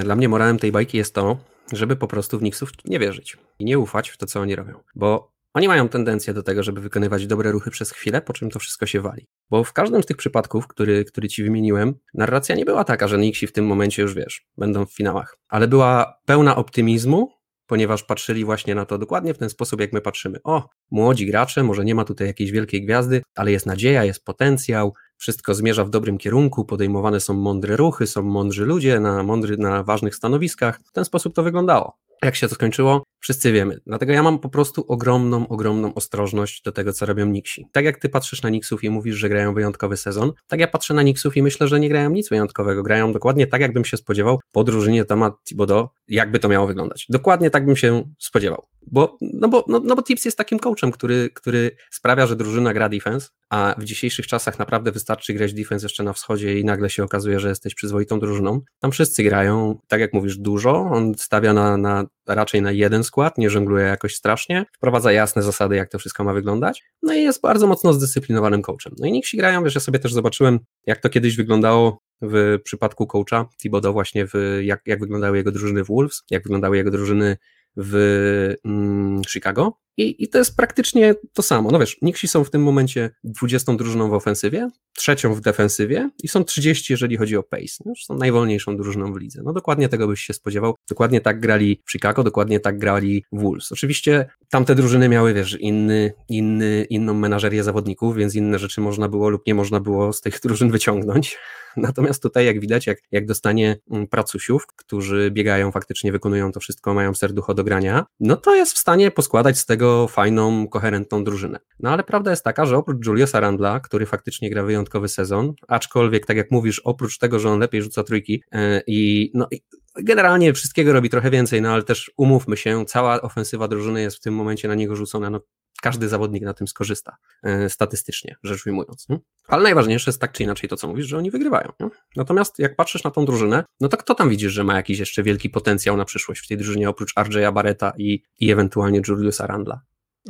[0.00, 1.38] y, dla mnie morałem tej bajki jest to,
[1.72, 4.80] żeby po prostu w Nixów nie wierzyć i nie ufać w to, co oni robią.
[4.94, 8.58] Bo oni mają tendencję do tego, żeby wykonywać dobre ruchy przez chwilę, po czym to
[8.58, 9.26] wszystko się wali.
[9.50, 13.18] Bo w każdym z tych przypadków, który, który ci wymieniłem, narracja nie była taka, że
[13.18, 17.32] Nixi w tym momencie już wiesz, będą w finałach, ale była pełna optymizmu,
[17.66, 20.38] ponieważ patrzyli właśnie na to dokładnie w ten sposób, jak my patrzymy.
[20.44, 24.94] O, młodzi gracze, może nie ma tutaj jakiejś wielkiej gwiazdy, ale jest nadzieja, jest potencjał,
[25.16, 29.82] wszystko zmierza w dobrym kierunku, podejmowane są mądre ruchy, są mądrzy ludzie na, mądry, na
[29.82, 30.80] ważnych stanowiskach.
[30.84, 31.98] W ten sposób to wyglądało.
[32.22, 33.02] Jak się to skończyło?
[33.22, 33.80] Wszyscy wiemy.
[33.86, 37.66] Dlatego ja mam po prostu ogromną, ogromną ostrożność do tego, co robią Nixi.
[37.72, 40.94] Tak jak ty patrzysz na Nixów i mówisz, że grają wyjątkowy sezon, tak ja patrzę
[40.94, 42.82] na Nixów i myślę, że nie grają nic wyjątkowego.
[42.82, 47.06] Grają dokładnie tak, jakbym się spodziewał po drużynie Toma Thibodeau, jakby to miało wyglądać.
[47.08, 48.66] Dokładnie tak bym się spodziewał.
[48.86, 52.74] Bo, no bo, no, no bo Tips jest takim coachem, który, który sprawia, że drużyna
[52.74, 56.90] gra defense, a w dzisiejszych czasach naprawdę wystarczy grać defense jeszcze na wschodzie i nagle
[56.90, 58.60] się okazuje, że jesteś przyzwoitą drużyną.
[58.80, 60.72] Tam wszyscy grają, tak jak mówisz, dużo.
[60.72, 65.76] On stawia na, na raczej na jeden skład, nie żongluje jakoś strasznie, wprowadza jasne zasady,
[65.76, 68.92] jak to wszystko ma wyglądać, no i jest bardzo mocno zdyscyplinowanym coachem.
[68.98, 73.06] No i Nixi grają, wiesz, ja sobie też zobaczyłem, jak to kiedyś wyglądało w przypadku
[73.06, 77.36] coacha Thibodeau właśnie, w, jak, jak wyglądały jego drużyny w Wolves, jak wyglądały jego drużyny
[77.76, 81.70] w mm, Chicago i, i to jest praktycznie to samo.
[81.70, 86.28] No wiesz, Nixi są w tym momencie 20 drużyną w ofensywie, trzecią w defensywie i
[86.28, 87.84] są 30, jeżeli chodzi o pace.
[87.84, 89.42] No, są najwolniejszą drużyną w lidze.
[89.44, 90.74] No dokładnie tego byś się spodziewał.
[90.88, 93.72] Dokładnie tak grali w Chicago, dokładnie tak grali Wolves.
[93.72, 99.28] Oczywiście tamte drużyny miały, wiesz, inny, inny, inną menażerię zawodników, więc inne rzeczy można było
[99.28, 101.38] lub nie można było z tych drużyn wyciągnąć.
[101.76, 106.94] Natomiast tutaj, jak widać, jak, jak dostanie mm, pracusiów, którzy biegają, faktycznie wykonują to wszystko,
[106.94, 111.58] mają serducho do grania, no to jest w stanie poskładać z tego fajną, koherentną drużynę.
[111.80, 116.26] No ale prawda jest taka, że oprócz Juliusa Randla, który faktycznie gra wyjątkowy sezon, aczkolwiek,
[116.26, 119.48] tak jak mówisz, oprócz tego, że on lepiej rzuca trójki yy, i no
[119.96, 124.20] generalnie wszystkiego robi trochę więcej, no ale też umówmy się, cała ofensywa drużyny jest w
[124.20, 125.40] tym momencie na niego rzucona, no
[125.82, 129.06] każdy zawodnik na tym skorzysta, e, statystycznie rzecz ujmując.
[129.48, 131.72] Ale najważniejsze jest tak czy inaczej to, co mówisz, że oni wygrywają.
[132.16, 135.22] Natomiast jak patrzysz na tą drużynę, no to kto tam widzisz, że ma jakiś jeszcze
[135.22, 139.80] wielki potencjał na przyszłość w tej drużynie, oprócz RJ'a Barreta i, i ewentualnie Juliusa Randla?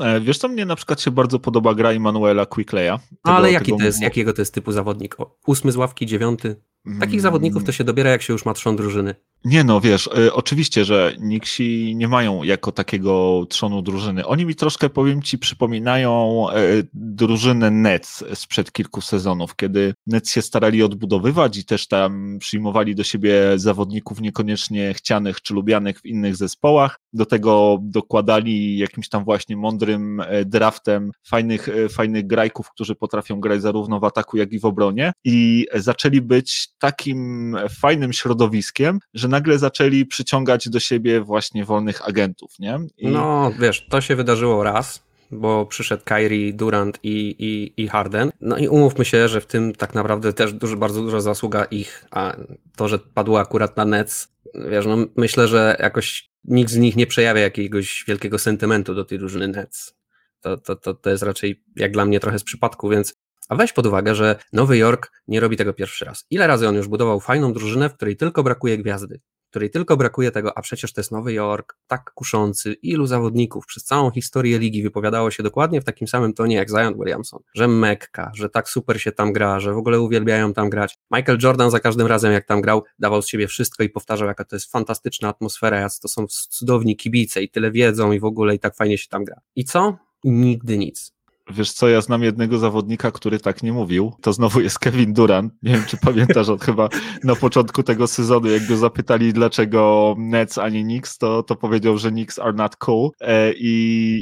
[0.01, 2.99] E, wiesz co, mnie na przykład się bardzo podoba gra Immanuela Quickleya.
[3.23, 5.21] Ale jaki to jest, jakiego to jest typu zawodnik?
[5.21, 6.57] O, ósmy z ławki, dziewiąty?
[6.85, 7.21] Takich mm.
[7.21, 9.15] zawodników to się dobiera, jak się już ma trzon drużyny.
[9.45, 14.27] Nie no, wiesz, y, oczywiście, że Nixi nie mają jako takiego trzonu drużyny.
[14.27, 20.43] Oni mi troszkę, powiem ci, przypominają y, drużynę Nets sprzed kilku sezonów, kiedy Nets się
[20.43, 26.37] starali odbudowywać i też tam przyjmowali do siebie zawodników niekoniecznie chcianych czy lubianych w innych
[26.37, 27.02] zespołach.
[27.13, 33.63] Do tego dokładali jakimś tam właśnie mądrym y, draftem fajnych, fajnych grajków, którzy potrafią grać
[33.63, 39.59] zarówno w ataku, jak i w obronie i zaczęli być takim fajnym środowiskiem, że nagle
[39.59, 42.79] zaczęli przyciągać do siebie właśnie wolnych agentów, nie?
[42.99, 43.09] I...
[43.09, 48.33] No, wiesz, to się wydarzyło raz, bo przyszedł Kyrie, Durant i, i, i Harden.
[48.41, 52.07] No i umówmy się, że w tym tak naprawdę też dużo, bardzo duża zasługa ich,
[52.11, 52.37] a
[52.77, 57.07] to, że padło akurat na Nets, wiesz, no myślę, że jakoś nikt z nich nie
[57.07, 59.95] przejawia jakiegoś wielkiego sentymentu do tej drużyny Nets.
[60.41, 63.15] To, to, to, to jest raczej jak dla mnie trochę z przypadku, więc
[63.49, 66.27] a weź pod uwagę, że Nowy Jork nie robi tego pierwszy raz.
[66.31, 69.21] Ile razy on już budował fajną drużynę, w której tylko brakuje gwiazdy,
[69.53, 73.85] której tylko brakuje tego, a przecież to jest Nowy Jork, tak kuszący, ilu zawodników przez
[73.85, 78.31] całą historię ligi wypowiadało się dokładnie w takim samym tonie jak Zion Williamson, że Mekka,
[78.35, 80.99] że tak super się tam gra, że w ogóle uwielbiają tam grać.
[81.11, 84.45] Michael Jordan za każdym razem jak tam grał, dawał z siebie wszystko i powtarzał, jaka
[84.45, 88.55] to jest fantastyczna atmosfera, jak to są cudowni kibice i tyle wiedzą i w ogóle
[88.55, 89.41] i tak fajnie się tam gra.
[89.57, 89.97] I co?
[90.25, 91.13] Nigdy nic.
[91.53, 94.13] Wiesz co, ja znam jednego zawodnika, który tak nie mówił.
[94.21, 95.53] To znowu jest Kevin Durant.
[95.63, 96.89] Nie wiem, czy pamiętasz, on chyba
[97.25, 101.99] na początku tego sezonu, jak go zapytali, dlaczego Nets, a nie Knicks, to, to powiedział,
[101.99, 103.11] że Knicks are not cool.
[103.21, 103.73] E, i,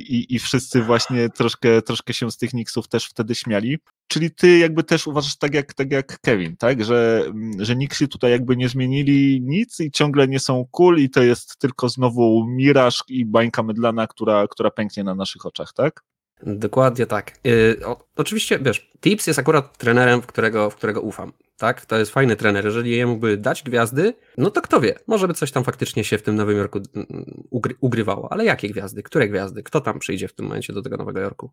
[0.08, 3.78] i, I wszyscy właśnie troszkę, troszkę się z tych Knicksów też wtedy śmiali.
[4.08, 6.84] Czyli ty jakby też uważasz tak jak, tak jak Kevin, tak?
[6.84, 7.24] Że,
[7.58, 11.58] że Knicksi tutaj jakby nie zmienili nic i ciągle nie są cool i to jest
[11.58, 16.02] tylko znowu miraż i bańka mydlana, która, która pęknie na naszych oczach, tak?
[16.42, 17.32] Dokładnie tak.
[17.44, 21.32] Yy, o, oczywiście, wiesz, Tips jest akurat trenerem, w którego, w którego ufam.
[21.56, 22.64] Tak, to jest fajny trener.
[22.64, 26.18] Jeżeli jemu by dać gwiazdy, no to kto wie, może by coś tam faktycznie się
[26.18, 28.32] w tym Nowym Jorku mm, ugry ugrywało.
[28.32, 29.02] Ale jakie gwiazdy?
[29.02, 29.62] Które gwiazdy?
[29.62, 31.50] Kto tam przyjdzie w tym momencie do tego Nowego Jorku?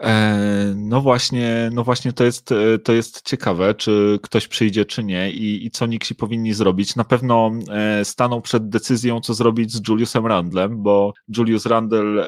[0.00, 5.04] E, no właśnie, no właśnie to jest, e, to jest ciekawe, czy ktoś przyjdzie, czy
[5.04, 6.96] nie i, i co Nixi powinni zrobić.
[6.96, 12.26] Na pewno e, staną przed decyzją, co zrobić z Juliusem Randlem, bo Julius Randle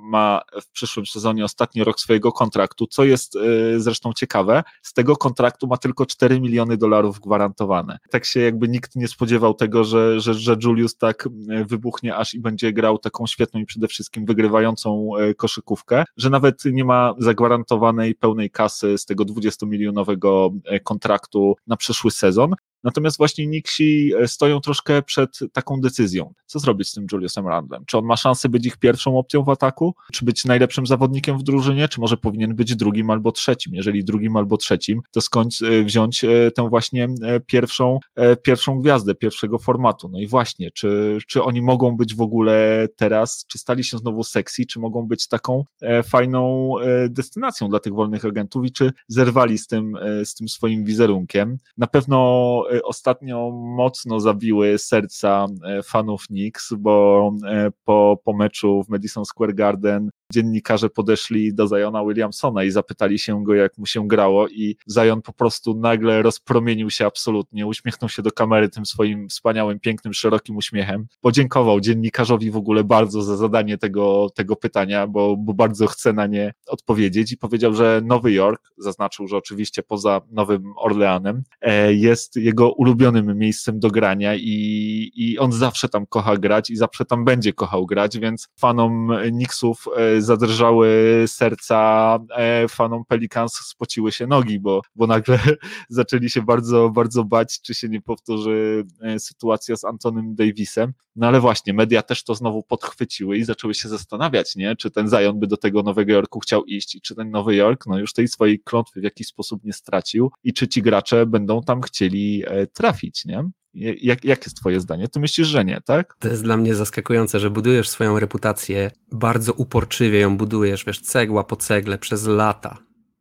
[0.00, 5.16] ma w przyszłym sezonie ostatni rok swojego kontraktu, co jest y, zresztą ciekawe, z tego
[5.16, 7.98] kontraktu ma tylko 4 miliony dolarów gwarantowane.
[8.10, 12.34] Tak się jakby nikt nie spodziewał tego, że, że, że Julius tak y, wybuchnie aż
[12.34, 17.14] i będzie grał taką świetną i przede wszystkim wygrywającą y, koszykówkę, że nawet nie ma
[17.18, 20.50] zagwarantowanej pełnej kasy z tego 20-milionowego
[20.84, 22.54] kontraktu na przyszły sezon,
[22.84, 26.34] Natomiast właśnie Nixi e, stoją troszkę przed taką decyzją.
[26.46, 27.84] Co zrobić z tym Juliusem Randlem?
[27.86, 29.94] Czy on ma szansę być ich pierwszą opcją w ataku?
[30.12, 31.88] Czy być najlepszym zawodnikiem w drużynie?
[31.88, 33.74] Czy może powinien być drugim albo trzecim?
[33.74, 37.08] Jeżeli drugim albo trzecim, to skąd e, wziąć e, tę właśnie
[37.46, 37.98] pierwszą,
[38.42, 40.08] pierwszą gwiazdę, pierwszego formatu?
[40.08, 44.22] No i właśnie, czy, czy oni mogą być w ogóle teraz, czy stali się znowu
[44.22, 45.64] sexy, czy mogą być taką
[46.04, 46.74] fajną
[47.08, 51.58] destynacją dla tych wolnych agentów i czy zerwali z tym, z tym swoim wizerunkiem?
[51.76, 58.88] Na pewno ostatnio mocno zabiły serca e, fanów Knicks, bo e, po, po meczu w
[58.88, 64.08] Madison Square Garden dziennikarze podeszli do Zajona Williamsona i zapytali się go, jak mu się
[64.08, 69.28] grało i Zajon po prostu nagle rozpromienił się absolutnie, uśmiechnął się do kamery tym swoim
[69.28, 75.36] wspaniałym, pięknym, szerokim uśmiechem, podziękował dziennikarzowi w ogóle bardzo za zadanie tego, tego pytania, bo,
[75.36, 80.20] bo bardzo chce na nie odpowiedzieć i powiedział, że Nowy Jork, zaznaczył, że oczywiście poza
[80.30, 86.36] Nowym Orleanem, e, jest jego ulubionym miejscem do grania i, i on zawsze tam kocha
[86.36, 93.04] grać i zawsze tam będzie kochał grać, więc fanom Knicksów e, zadrżały serca e, fanom
[93.04, 95.38] Pelicans, spociły się nogi, bo, bo nagle
[95.88, 100.92] zaczęli się bardzo, bardzo bać, czy się nie powtórzy e, sytuacja z Antonym Davisem.
[101.16, 104.76] No ale właśnie, media też to znowu podchwyciły i zaczęły się zastanawiać, nie?
[104.76, 107.86] czy ten Zion by do tego Nowego Jorku chciał iść i czy ten Nowy Jork
[107.86, 111.62] no już tej swojej klątwy w jakiś sposób nie stracił i czy ci gracze będą
[111.62, 113.50] tam chcieli e, trafić, nie?
[113.74, 115.08] Jak, jak jest twoje zdanie?
[115.08, 116.16] Ty myślisz, że nie, tak?
[116.18, 121.44] To jest dla mnie zaskakujące, że budujesz swoją reputację, bardzo uporczywie ją budujesz, wiesz, cegła
[121.44, 122.78] po cegle przez lata.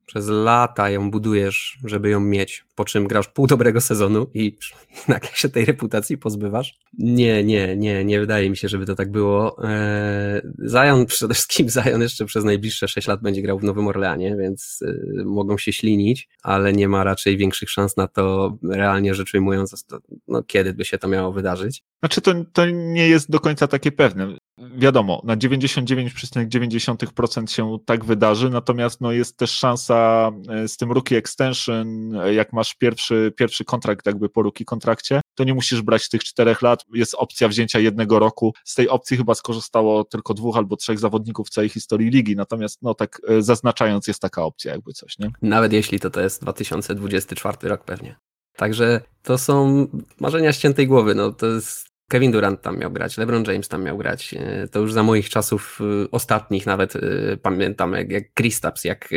[0.10, 4.58] Przez lata ją budujesz, żeby ją mieć, po czym grasz pół dobrego sezonu i
[5.08, 6.80] nagle się tej reputacji pozbywasz.
[6.98, 9.64] Nie, nie, nie, nie wydaje mi się, żeby to tak było.
[9.64, 14.36] Eee, Zion, przede wszystkim Zion jeszcze przez najbliższe 6 lat będzie grał w Nowym Orleanie,
[14.40, 19.34] więc y, mogą się ślinić, ale nie ma raczej większych szans na to, realnie rzecz
[19.34, 21.84] ujmując, to, no, kiedy by się to miało wydarzyć.
[22.00, 24.38] Znaczy to, to nie jest do końca takie pewne.
[24.76, 31.18] Wiadomo, na 99,9% się tak wydarzy, natomiast no, jest też szansa e, z tym rookie
[31.18, 36.10] extension, e, jak masz pierwszy, pierwszy kontrakt jakby po rookie kontrakcie, to nie musisz brać
[36.10, 38.54] tych czterech lat, jest opcja wzięcia jednego roku.
[38.64, 42.82] Z tej opcji chyba skorzystało tylko dwóch albo trzech zawodników w całej historii ligi, natomiast
[42.82, 45.32] no tak e, zaznaczając jest taka opcja jakby coś, nie?
[45.42, 48.16] Nawet jeśli to to jest 2024 rok pewnie.
[48.56, 49.88] Także to są
[50.20, 53.98] marzenia ściętej głowy, no to jest Kevin Durant tam miał grać, LeBron James tam miał
[53.98, 54.34] grać.
[54.34, 57.00] E, to już za moich czasów e, ostatnich nawet e,
[57.42, 59.10] pamiętam, jak, jak Kristaps, jak,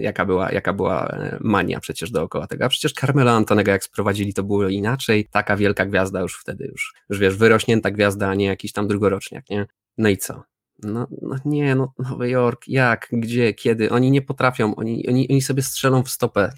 [0.00, 2.64] jaka, była, jaka była mania przecież dookoła tego.
[2.64, 5.28] A przecież Carmelo Antonego jak sprowadzili, to było inaczej.
[5.30, 9.50] Taka wielka gwiazda już wtedy, już, już wiesz, wyrośnięta gwiazda, a nie jakiś tam drugoroczniak,
[9.50, 9.66] nie?
[9.98, 10.51] No i co?
[10.82, 13.90] No, no nie, no Nowy Jork, jak, gdzie, kiedy?
[13.90, 16.52] Oni nie potrafią, oni, oni, oni sobie strzelą w stopę,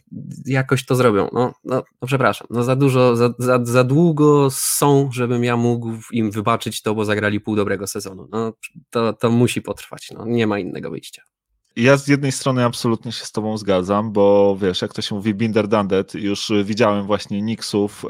[0.46, 1.28] jakoś to zrobią.
[1.32, 5.92] No, no, no przepraszam, no za dużo, za, za, za długo są, żebym ja mógł
[6.12, 8.28] im wybaczyć to, bo zagrali pół dobrego sezonu.
[8.32, 8.52] No,
[8.90, 11.22] to, to musi potrwać, no, nie ma innego wyjścia.
[11.76, 15.34] Ja z jednej strony absolutnie się z tobą zgadzam, bo wiesz, jak to się mówi,
[15.34, 18.08] Binder Dandet, już widziałem właśnie Nixów, e,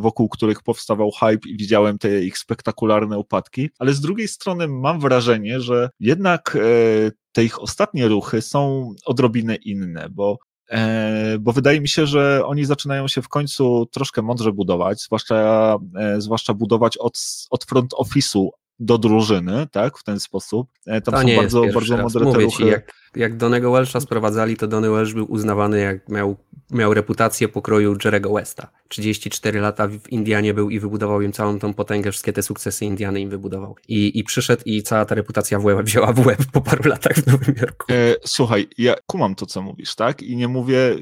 [0.00, 5.00] wokół których powstawał hype i widziałem te ich spektakularne upadki, ale z drugiej strony mam
[5.00, 10.38] wrażenie, że jednak e, te ich ostatnie ruchy są odrobinę inne, bo
[10.70, 15.76] e, bo wydaje mi się, że oni zaczynają się w końcu troszkę mądrze budować, zwłaszcza,
[16.18, 17.18] zwłaszcza budować od,
[17.50, 18.48] od front office'u
[18.80, 20.68] do drużyny, tak, w ten sposób.
[20.84, 22.56] Tam to są bardzo, bardzo mądre Mówię ruchy.
[22.56, 26.36] Ci, jak, jak Donego Welsha sprowadzali, to Donny Welsh był uznawany, jak miał,
[26.70, 28.70] miał reputację pokroju Jerego Westa.
[28.90, 33.20] 34 lata w Indianie był i wybudował im całą tą potęgę, wszystkie te sukcesy Indiany
[33.20, 33.76] im wybudował.
[33.88, 37.16] I, i przyszedł i cała ta reputacja w łeb, wzięła w łeb po paru latach
[37.16, 37.92] w Nowym Jorku.
[37.92, 40.22] E, słuchaj, ja kumam to, co mówisz, tak?
[40.22, 40.96] I nie mówię,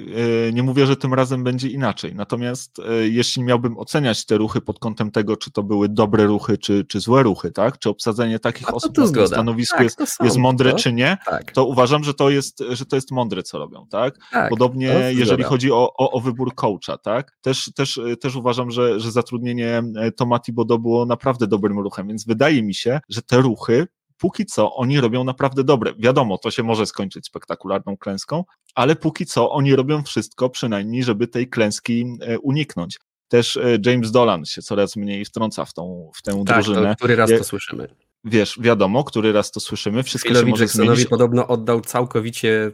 [0.49, 2.15] e, nie mówię, że tym razem będzie inaczej.
[2.15, 6.59] Natomiast e, jeśli miałbym oceniać te ruchy pod kątem tego, czy to były dobre ruchy,
[6.59, 7.79] czy, czy złe ruchy, tak?
[7.79, 10.79] Czy obsadzenie takich osób na tym stanowisku tak, jest, jest mądre, to?
[10.79, 11.53] czy nie, tak.
[11.53, 14.15] to uważam, że to, jest, że to jest mądre, co robią, tak?
[14.33, 17.39] tak Podobnie jeżeli chodzi o, o, o wybór coacha, tak?
[17.41, 22.27] Też, też, też uważam, że, że zatrudnienie e, Tomati Bodo było naprawdę dobrym ruchem, więc
[22.27, 23.87] wydaje mi się, że te ruchy
[24.19, 25.95] póki co oni robią naprawdę dobre.
[25.99, 28.45] Wiadomo, to się może skończyć spektakularną klęską,
[28.75, 32.99] ale póki co oni robią wszystko przynajmniej, żeby tej klęski e, uniknąć.
[33.29, 36.89] Też e, James Dolan się coraz mniej wtrąca w, tą, w tę tak, drużynę.
[36.89, 37.89] To, który raz to słyszymy
[38.25, 41.11] wiesz, wiadomo, który raz to słyszymy, wszystko Philowi się może Jacksonowi zmienić.
[41.11, 42.73] podobno oddał całkowicie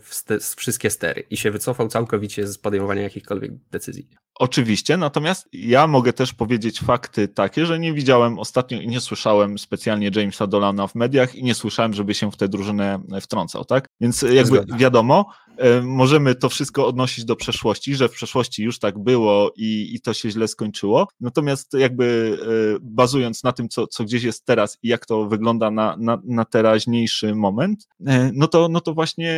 [0.56, 4.08] wszystkie stery i się wycofał całkowicie z podejmowania jakichkolwiek decyzji.
[4.38, 9.58] Oczywiście, natomiast ja mogę też powiedzieć fakty takie, że nie widziałem ostatnio i nie słyszałem
[9.58, 13.88] specjalnie Jamesa Dolana w mediach i nie słyszałem, żeby się w tę drużynę wtrącał, tak?
[14.00, 15.26] Więc jakby wiadomo,
[15.56, 20.00] e, możemy to wszystko odnosić do przeszłości, że w przeszłości już tak było i, i
[20.00, 21.08] to się źle skończyło.
[21.20, 22.38] Natomiast jakby
[22.76, 26.18] e, bazując na tym, co, co gdzieś jest teraz i jak to wygląda na, na,
[26.24, 29.34] na teraźniejszy moment, e, no to, no to właśnie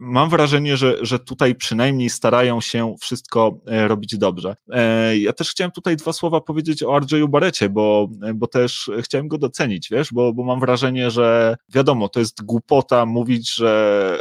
[0.00, 4.56] mam wrażenie, że, że tutaj przynajmniej starają się wszystko e, robić dobrze.
[4.72, 9.28] E, ja też chciałem tutaj dwa słowa powiedzieć o RJ'u Barecie, bo, bo też chciałem
[9.28, 14.18] go docenić, wiesz, bo, bo mam wrażenie, że wiadomo, to jest głupota mówić, że,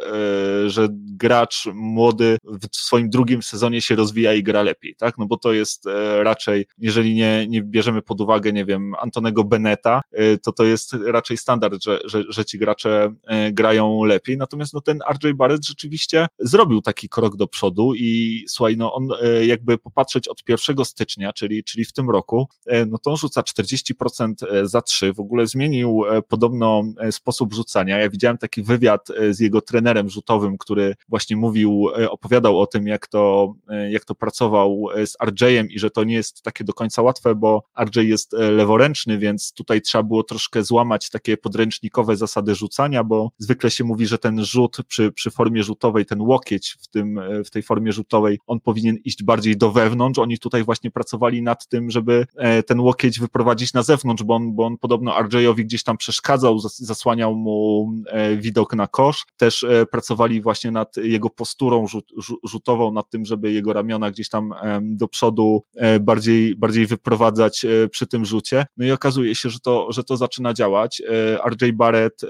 [0.66, 2.38] e, że gracz młody
[2.72, 5.18] w swoim drugim sezonie się rozwija i gra lepiej, tak?
[5.18, 5.86] No bo to jest
[6.20, 10.02] raczej, jeżeli nie, nie bierzemy pod uwagę, nie wiem, Antonego Beneta,
[10.44, 13.14] to to jest raczej standard, że, że, że ci gracze
[13.52, 14.38] grają lepiej.
[14.38, 19.08] Natomiast no ten RJ Barrett rzeczywiście zrobił taki krok do przodu i słuchaj, no on
[19.22, 23.18] e, jakby popatrzeć od 1 stycznia, czyli, czyli w tym roku, e, no to on
[23.18, 27.98] rzuca 40% e, za 3, w ogóle zmienił podobno sposób rzucania.
[27.98, 33.08] Ja widziałem taki wywiad z jego trenerem rzutowym, który właśnie mówił, opowiadał o tym, jak
[33.08, 33.54] to,
[33.90, 37.64] jak to pracował z RJ-em i że to nie jest takie do końca łatwe, bo
[37.80, 43.72] RJ jest leworęczny, więc tutaj trzeba było troszkę złamać takie podręcznikowe zasady rzucania, bo zwykle
[43.72, 47.44] się mówi, że ten rzut przy, przy formie formie rzutowej, ten łokieć w, tym, e,
[47.44, 50.20] w tej formie rzutowej, on powinien iść bardziej do wewnątrz.
[50.20, 54.56] Oni tutaj właśnie pracowali nad tym, żeby e, ten łokieć wyprowadzić na zewnątrz, bo on,
[54.56, 59.26] bo on podobno RJ-owi gdzieś tam przeszkadzał, zasłaniał mu e, widok na kosz.
[59.38, 62.12] Też pracowali właśnie nad jego posturą rzut,
[62.44, 65.64] rzutową, nad tym, żeby jego ramiona gdzieś tam do przodu
[66.02, 68.66] bardziej, bardziej wyprowadzać przy tym rzucie.
[68.78, 71.02] No i okazuje się, że to, że to zaczyna działać.
[71.50, 72.22] RJ Barrett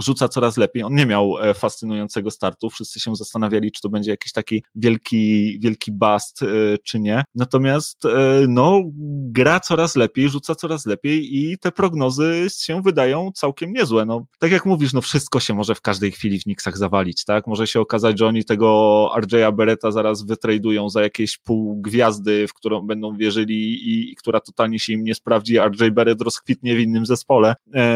[0.00, 0.82] rzuca coraz lepiej.
[0.82, 2.70] On nie miał e, fascynującego startu.
[2.70, 6.46] Wszyscy się zastanawiali, czy to będzie jakiś taki wielki, wielki bust, e,
[6.84, 7.24] czy nie.
[7.34, 8.08] Natomiast e,
[8.48, 8.82] no,
[9.30, 14.06] gra coraz lepiej, rzuca coraz lepiej i te prognozy się wydają całkiem niezłe.
[14.06, 17.46] No, tak jak mówisz, no wszystko się może w każdej chwili w Knicksach zawalić, tak?
[17.46, 22.54] Może się okazać, że oni tego RJ'a Beretta zaraz wytradują za jakieś pół gwiazdy, w
[22.54, 26.78] którą będą wierzyli i, i która totalnie się im nie sprawdzi, RJ Barrett rozkwitnie w
[26.78, 27.54] innym zespole.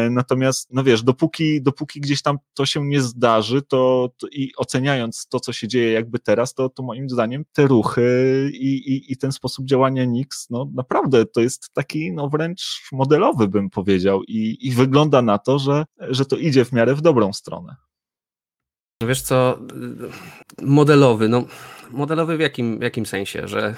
[0.09, 4.51] Natomiast, no wiesz, dopóki, dopóki dopóki gdzieś tam to się nie zdarzy, to, to i
[4.57, 9.11] oceniając to, co się dzieje jakby teraz, to, to moim zdaniem te ruchy i, i,
[9.11, 14.23] i ten sposób działania Nix, no naprawdę to jest taki no wręcz modelowy bym powiedział
[14.23, 17.75] i, i wygląda na to, że, że to idzie w miarę w dobrą stronę.
[19.07, 19.59] Wiesz co,
[20.61, 21.45] modelowy, no
[21.91, 23.75] modelowy w jakim, w jakim sensie, że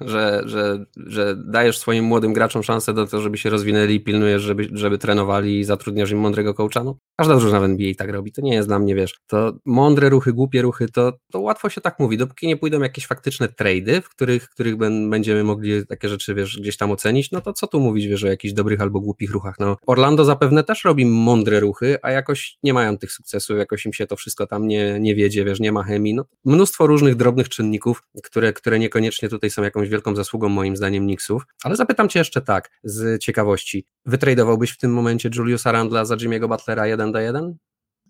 [0.00, 4.68] że, że, że dajesz swoim młodym graczom szansę do tego, żeby się rozwinęli, pilnujesz, żeby,
[4.72, 6.84] żeby trenowali i zatrudniasz im mądrego coacha.
[6.84, 8.32] No, każda drużyna w NBA tak robi.
[8.32, 11.80] To nie jest dla mnie, wiesz, to mądre ruchy, głupie ruchy, to, to łatwo się
[11.80, 12.18] tak mówi.
[12.18, 14.76] Dopóki nie pójdą jakieś faktyczne trady, w których, w których
[15.10, 18.28] będziemy mogli takie rzeczy, wiesz, gdzieś tam ocenić, no to co tu mówić, wiesz, o
[18.28, 19.54] jakichś dobrych albo głupich ruchach.
[19.58, 23.92] No, Orlando zapewne też robi mądre ruchy, a jakoś nie mają tych sukcesów, jakoś im
[23.92, 26.14] się to wszystko tam nie, nie wiedzie, wiesz, nie ma chemii.
[26.14, 31.04] No, mnóstwo różnych drobnych czynników, które, które niekoniecznie tutaj są jakąś wielką zasługą moim zdaniem
[31.04, 31.42] Knicksów.
[31.64, 33.86] Ale zapytam cię jeszcze tak, z ciekawości.
[34.06, 37.56] Wytradowałbyś w tym momencie Juliusa Randla za Jimmy'ego Butlera 1 do 1?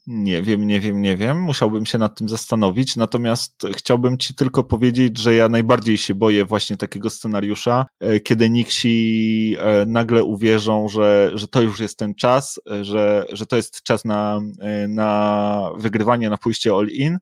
[0.06, 1.40] Nie wiem, nie wiem, nie wiem.
[1.40, 2.96] Musiałbym się nad tym zastanowić.
[2.96, 8.50] Natomiast chciałbym Ci tylko powiedzieć, że ja najbardziej się boję właśnie takiego scenariusza, e, kiedy
[8.50, 13.56] Nixi e, nagle uwierzą, że, że to już jest ten czas, e, że, że to
[13.56, 14.40] jest czas na,
[14.88, 17.18] na wygrywanie, na pójście all-in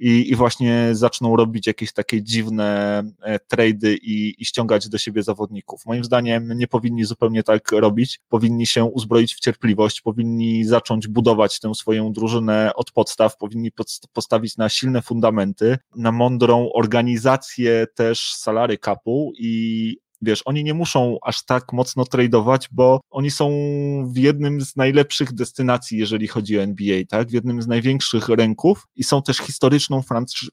[0.00, 5.22] i, i właśnie zaczną robić jakieś takie dziwne e, trady i, i ściągać do siebie
[5.22, 5.86] zawodników.
[5.86, 11.60] Moim zdaniem nie powinni zupełnie tak robić, powinni się uzbroić w cierpliwość, powinni zacząć budować
[11.60, 13.70] tę swoją drużynę od podstaw, powinni
[14.12, 21.18] postawić na silne fundamenty, na mądrą organizację też salary capu i wiesz, oni nie muszą
[21.22, 23.50] aż tak mocno tradeować, bo oni są
[24.12, 27.28] w jednym z najlepszych destynacji, jeżeli chodzi o NBA, tak?
[27.28, 30.02] W jednym z największych rynków i są też historyczną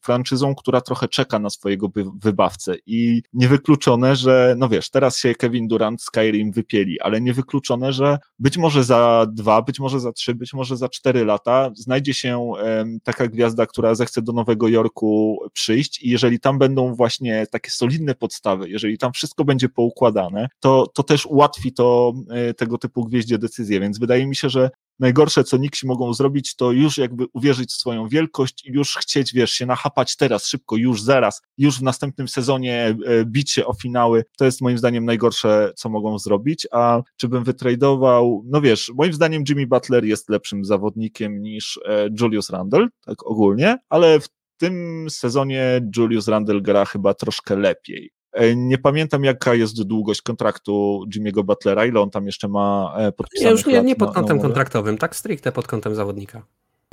[0.01, 1.88] franczyzą, która trochę czeka na swojego
[2.24, 8.18] wybawcę i niewykluczone, że, no wiesz, teraz się Kevin Durant Skyrim wypieli, ale niewykluczone, że
[8.39, 12.38] być może za dwa, być może za trzy, być może za cztery lata znajdzie się
[12.38, 17.72] um, taka gwiazda, która zechce do Nowego Jorku przyjść i jeżeli tam będą właśnie takie
[17.72, 22.77] solidne podstawy, jeżeli tam wszystko będzie będzie poukładane, to, to też ułatwi to e, tego
[22.77, 26.97] typu gwieździe decyzje, więc wydaje mi się, że najgorsze, co Nixi mogą zrobić, to już
[26.97, 31.41] jakby uwierzyć w swoją wielkość i już chcieć, wiesz, się nachapać teraz, szybko, już zaraz,
[31.57, 34.23] już w następnym sezonie e, bić się o finały.
[34.37, 39.13] To jest moim zdaniem najgorsze, co mogą zrobić, a czy bym wytradował, no wiesz, moim
[39.13, 44.27] zdaniem Jimmy Butler jest lepszym zawodnikiem niż e, Julius Randle, tak ogólnie, ale w
[44.57, 48.16] tym sezonie Julius Randle gra chyba troszkę lepiej.
[48.38, 53.11] E, nie pamiętam, jaka jest długość kontraktu Jimmy'ego Butlera, ile on tam jeszcze ma e,
[53.11, 56.43] podpisanych Nie, już nie, nie pod kątem kontraktowym, tak stricte pod kątem zawodnika.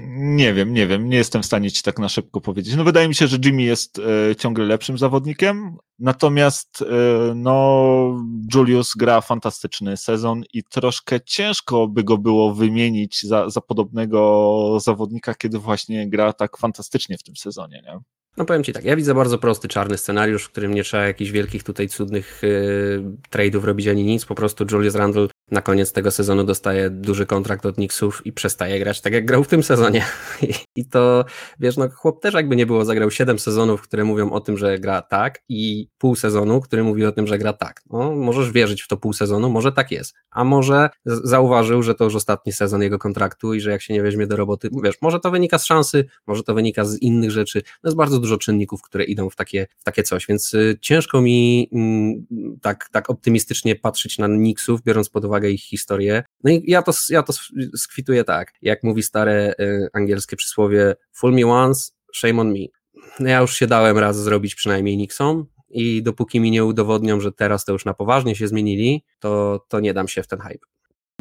[0.08, 2.76] Nie wiem, nie wiem, nie jestem w stanie ci tak na szybko powiedzieć.
[2.76, 3.98] No wydaje mi się, że Jimmy jest
[4.30, 8.16] e, ciągle lepszym zawodnikiem, natomiast e, no
[8.54, 15.34] Julius gra fantastyczny sezon i troszkę ciężko by go było wymienić za, za podobnego zawodnika,
[15.34, 17.98] kiedy właśnie gra tak fantastycznie w tym sezonie, nie?
[18.36, 21.30] No powiem Ci tak, ja widzę bardzo prosty, czarny scenariusz, w którym nie trzeba jakichś
[21.30, 26.10] wielkich tutaj cudnych yy, trade'ów robić ani nic, po prostu Julius Randle na koniec tego
[26.10, 30.04] sezonu dostaje duży kontrakt od Knicksów i przestaje grać tak jak grał w tym sezonie.
[30.76, 31.24] I, to,
[31.60, 34.78] wiesz, no chłop też jakby nie było, zagrał 7 sezonów, które mówią o tym, że
[34.78, 37.82] gra tak i pół sezonu, który mówi o tym, że gra tak.
[37.90, 40.14] No, możesz wierzyć w to pół sezonu, może tak jest.
[40.30, 44.02] A może zauważył, że to już ostatni sezon jego kontraktu i że jak się nie
[44.02, 47.62] weźmie do roboty, wiesz, może to wynika z szansy, może to wynika z innych rzeczy.
[47.82, 51.20] No jest bardzo dużo czynników, które idą w takie, w takie coś, więc y, ciężko
[51.20, 56.22] mi y, tak, tak optymistycznie patrzeć na Knicksów, biorąc pod uwagę ich historię.
[56.44, 57.32] No i ja to, ja to
[57.76, 62.66] skwituję tak, jak mówi stare y, angielskie przysłowie fool me once, shame on me.
[63.20, 67.32] No ja już się dałem raz zrobić przynajmniej Nixom i dopóki mi nie udowodnią, że
[67.32, 70.66] teraz to już na poważnie się zmienili, to, to nie dam się w ten hype.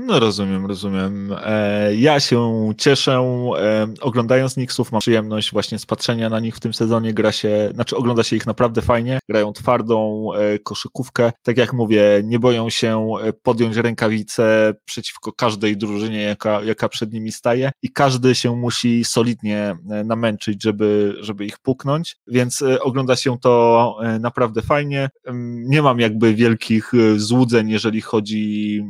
[0.06, 1.36] No rozumiem, rozumiem.
[1.45, 3.14] E, ja się cieszę.
[3.60, 7.14] E, oglądając Nixów mam przyjemność właśnie z patrzenia na nich w tym sezonie.
[7.14, 9.20] Gra się, znaczy ogląda się ich naprawdę fajnie.
[9.30, 11.32] Grają twardą e, koszykówkę.
[11.43, 17.32] Tak jak mówię, nie boją się podjąć rękawice przeciwko każdej drużynie, jaka, jaka przed nimi
[17.32, 19.76] staje i każdy się musi solidnie
[20.06, 25.10] namęczyć, żeby, żeby ich puknąć, więc ogląda się to naprawdę fajnie.
[25.54, 28.84] Nie mam jakby wielkich złudzeń, jeżeli chodzi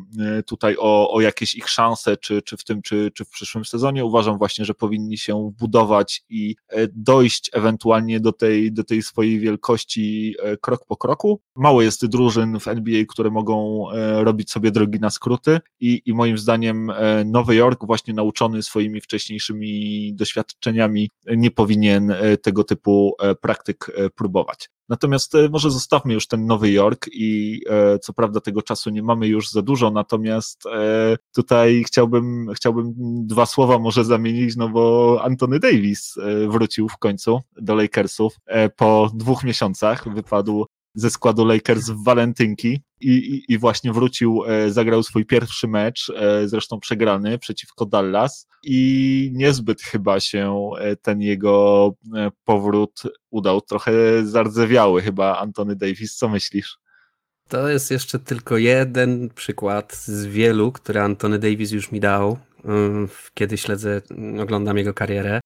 [0.45, 4.05] tutaj o o, jakieś ich szanse, czy, czy w tym, czy, czy w przyszłym sezonie.
[4.05, 9.39] Uważam właśnie, że powinni się budować i e, dojść ewentualnie do tej, do tej swojej
[9.39, 11.41] wielkości e, krok po kroku.
[11.55, 16.13] Mało jest drużyn w NBA, które mogą e, robić sobie drogi na skróty i, i
[16.13, 16.91] moim zdaniem
[17.25, 24.69] Nowy Jork, właśnie nauczony swoimi wcześniejszymi doświadczeniami, nie powinien tego typu praktyk próbować.
[24.89, 29.03] Natomiast e, może zostawmy już ten Nowy Jork i e, co prawda tego czasu nie
[29.03, 32.93] mamy już za dużo, natomiast e, tutaj chciałbym, chciałbym
[33.27, 36.15] dwa słowa może zamienić, no bo Antony Davis
[36.47, 38.36] wrócił w końcu do Lakersów
[38.75, 44.71] po dwóch miesiącach, wypadł ze składu Lakers w walentynki i, i, i właśnie wrócił, e,
[44.71, 48.47] zagrał swój pierwszy mecz, e, zresztą przegrany przeciwko Dallas.
[48.63, 51.91] I niezbyt chyba się e, ten jego
[52.45, 53.91] powrót udał, trochę
[54.25, 56.77] zardzewiały chyba Antony Davis, co myślisz?
[57.47, 62.37] To jest jeszcze tylko jeden przykład z wielu, które Antony Davis już mi dał,
[63.33, 64.01] kiedy śledzę,
[64.41, 65.39] oglądam jego karierę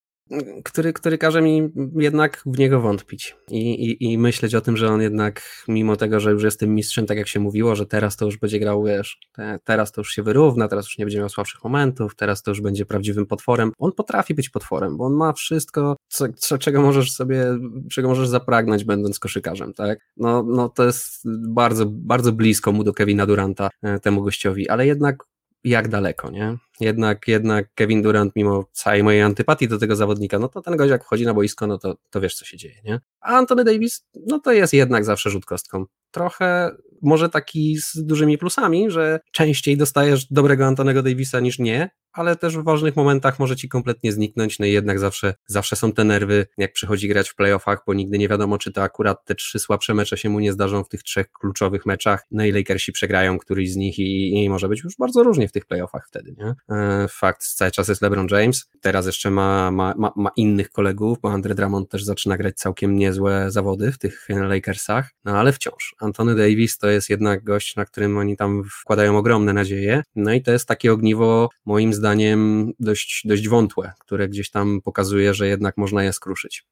[0.64, 4.88] który, który każe mi jednak w niego wątpić I, i, i myśleć o tym, że
[4.88, 8.24] on jednak, mimo tego, że już jestem mistrzem, tak jak się mówiło, że teraz to
[8.24, 11.28] już będzie grał, wiesz, te, teraz to już się wyrówna, teraz już nie będzie miał
[11.28, 13.72] słabszych momentów, teraz to już będzie prawdziwym potworem.
[13.78, 17.44] On potrafi być potworem, bo on ma wszystko, co, co, czego możesz sobie,
[17.90, 19.98] czego możesz zapragnąć, będąc koszykarzem, tak?
[20.16, 24.86] No, no to jest bardzo, bardzo blisko mu do Kevina Duranta, e, temu gościowi, ale
[24.86, 25.24] jednak
[25.64, 26.56] jak daleko, nie?
[26.80, 30.90] Jednak, jednak Kevin Durant, mimo całej mojej antypatii do tego zawodnika, no to ten gość
[30.90, 33.00] jak wchodzi na boisko, no to, to wiesz, co się dzieje, nie?
[33.20, 35.84] A Anthony Davis, no to jest jednak zawsze rzut kostką.
[36.10, 36.70] Trochę
[37.02, 42.56] może taki z dużymi plusami, że częściej dostajesz dobrego Antonego Davisa niż nie, ale też
[42.56, 46.46] w ważnych momentach może ci kompletnie zniknąć, no i jednak zawsze, zawsze są te nerwy,
[46.58, 49.94] jak przychodzi grać w playoffach, bo nigdy nie wiadomo, czy to akurat te trzy słabsze
[49.94, 53.72] mecze się mu nie zdarzą w tych trzech kluczowych meczach, no i Lakersi przegrają któryś
[53.72, 56.76] z nich i, i może być już bardzo różnie w tych playoffach wtedy, nie?
[56.76, 61.18] E, fakt, cały czas jest LeBron James, teraz jeszcze ma, ma, ma, ma innych kolegów,
[61.22, 65.94] bo Andre Drummond też zaczyna grać całkiem niezłe zawody w tych Lakersach, no ale wciąż,
[66.00, 70.42] Anthony Davis to jest jednak gość, na którym oni tam wkładają ogromne nadzieje, no i
[70.42, 75.48] to jest takie ogniwo, moim zdaniem zdaniem dość, dość wątłe, które gdzieś tam pokazuje, że
[75.48, 76.64] jednak można je skruszyć.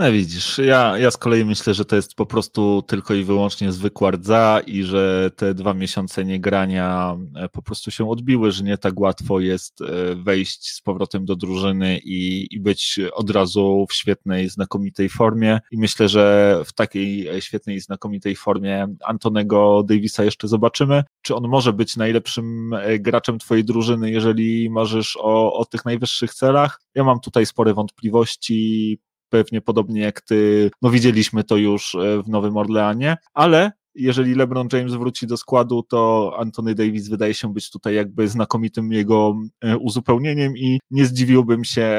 [0.00, 3.72] No widzisz, ja, ja z kolei myślę, że to jest po prostu tylko i wyłącznie
[3.72, 8.78] zwykła rdza i że te dwa miesiące niegrania e, po prostu się odbiły, że nie
[8.78, 13.94] tak łatwo jest e, wejść z powrotem do drużyny i, i być od razu w
[13.94, 20.48] świetnej, znakomitej formie i myślę, że w takiej e, świetnej, znakomitej formie Antonego Davisa jeszcze
[20.48, 21.04] zobaczymy.
[21.22, 26.80] Czy on może być najlepszym graczem twojej drużyny, jeżeli marzysz o, o tych najwyższych celach?
[26.94, 28.98] Ja mam tutaj spore wątpliwości
[29.30, 34.68] pewnie podobnie jak ty, no widzieliśmy to już e, w Nowym Orleanie, ale jeżeli LeBron
[34.72, 39.78] James wróci do składu, to Anthony Davis wydaje się być tutaj jakby znakomitym jego e,
[39.78, 41.90] uzupełnieniem i nie zdziwiłbym się,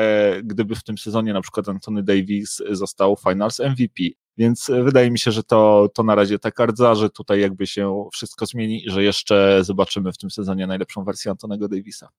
[0.44, 4.04] gdyby w tym sezonie na przykład Anthony Davis został Finals MVP.
[4.38, 7.68] Więc e, wydaje mi się, że to, to na razie tak rdza, że tutaj jakby
[7.68, 12.10] się wszystko zmieni i że jeszcze zobaczymy w tym sezonie najlepszą wersję Antonego Davisa.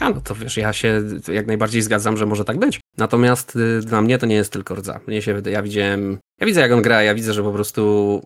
[0.00, 2.80] A no to wiesz, ja się jak najbardziej zgadzam, że może tak być.
[2.96, 5.00] Natomiast y, dla mnie to nie jest tylko rdza.
[5.06, 8.22] Mnie się ja widziałem, ja widzę jak on gra, ja widzę, że po prostu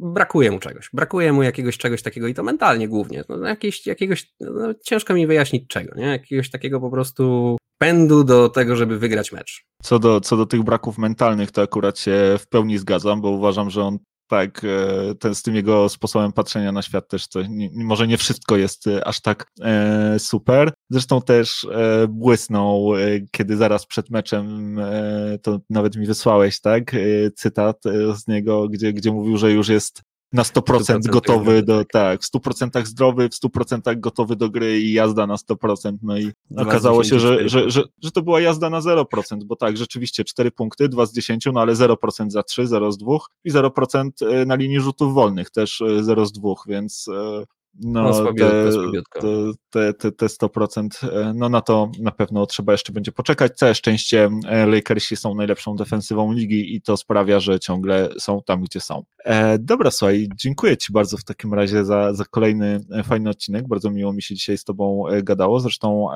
[0.00, 0.90] brakuje mu czegoś.
[0.92, 3.24] Brakuje mu jakiegoś czegoś takiego i to mentalnie głównie.
[3.28, 6.06] No, jakieś, jakiegoś, no, ciężko mi wyjaśnić czego, nie?
[6.06, 9.64] Jakiegoś takiego po prostu pędu do tego, żeby wygrać mecz.
[9.82, 13.70] Co do, co do tych braków mentalnych, to akurat się w pełni zgadzam, bo uważam,
[13.70, 17.70] że on tak, e, ten, z tym jego sposobem patrzenia na świat też to nie,
[17.74, 20.72] może nie wszystko jest e, aż tak e, super.
[20.90, 23.00] Zresztą też e, błysnął, e,
[23.30, 26.96] kiedy zaraz przed meczem, e, to nawet mi wysłałeś, tak,
[27.36, 27.82] cytat
[28.14, 30.02] z niego, gdzie, gdzie mówił, że już jest
[30.32, 31.88] na 100%, 100% gotowy do, tak.
[31.92, 35.96] tak, w 100% zdrowy, w 100% gotowy do gry i jazda na 100%.
[36.02, 39.04] No i okazało się, że, że, że, że to była jazda na 0%,
[39.44, 42.98] bo tak, rzeczywiście 4 punkty, 2 z 10, no ale 0% za 3, 0 z
[42.98, 47.44] 2 i 0% e, na linii rzutów wolnych, też 0 e, z 2, więc e,
[47.80, 53.12] no, te, te, te, te 100%, e, no na to na pewno trzeba jeszcze będzie
[53.12, 53.52] poczekać.
[53.56, 58.62] Całe szczęście e, Lakersi są najlepszą defensywą ligi i to sprawia, że ciągle są tam,
[58.62, 59.04] gdzie są.
[59.24, 63.68] E, dobra, słuchaj, dziękuję Ci bardzo w takim razie za, za kolejny e, fajny odcinek.
[63.68, 66.06] Bardzo miło mi się dzisiaj z Tobą gadało, zresztą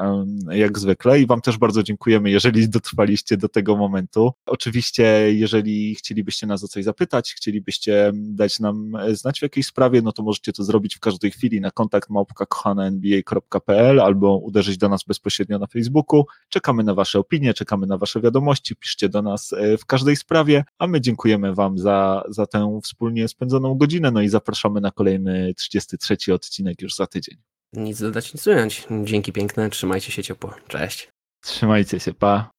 [0.50, 4.32] jak zwykle i Wam też bardzo dziękujemy, jeżeli dotrwaliście do tego momentu.
[4.46, 10.12] Oczywiście, jeżeli chcielibyście nas o coś zapytać, chcielibyście dać nam znać w jakiejś sprawie, no
[10.12, 15.58] to możecie to zrobić w każdej chwili na kontakt małpka.kochananba.pl albo uderzyć do nas bezpośrednio
[15.58, 16.24] na Facebooku.
[16.48, 20.64] Czekamy na Wasze opinie, czekamy na Wasze wiadomości, piszcie do nas e, w każdej sprawie,
[20.78, 25.54] a my dziękujemy Wam za, za tę wspólnie spędzoną godzinę, no i zapraszamy na kolejny
[25.56, 27.36] 33 odcinek już za tydzień.
[27.72, 28.86] Nic dodać, nic ująć.
[29.04, 30.54] Dzięki piękne, trzymajcie się ciepło.
[30.68, 31.08] Cześć.
[31.40, 32.50] Trzymajcie się, pa.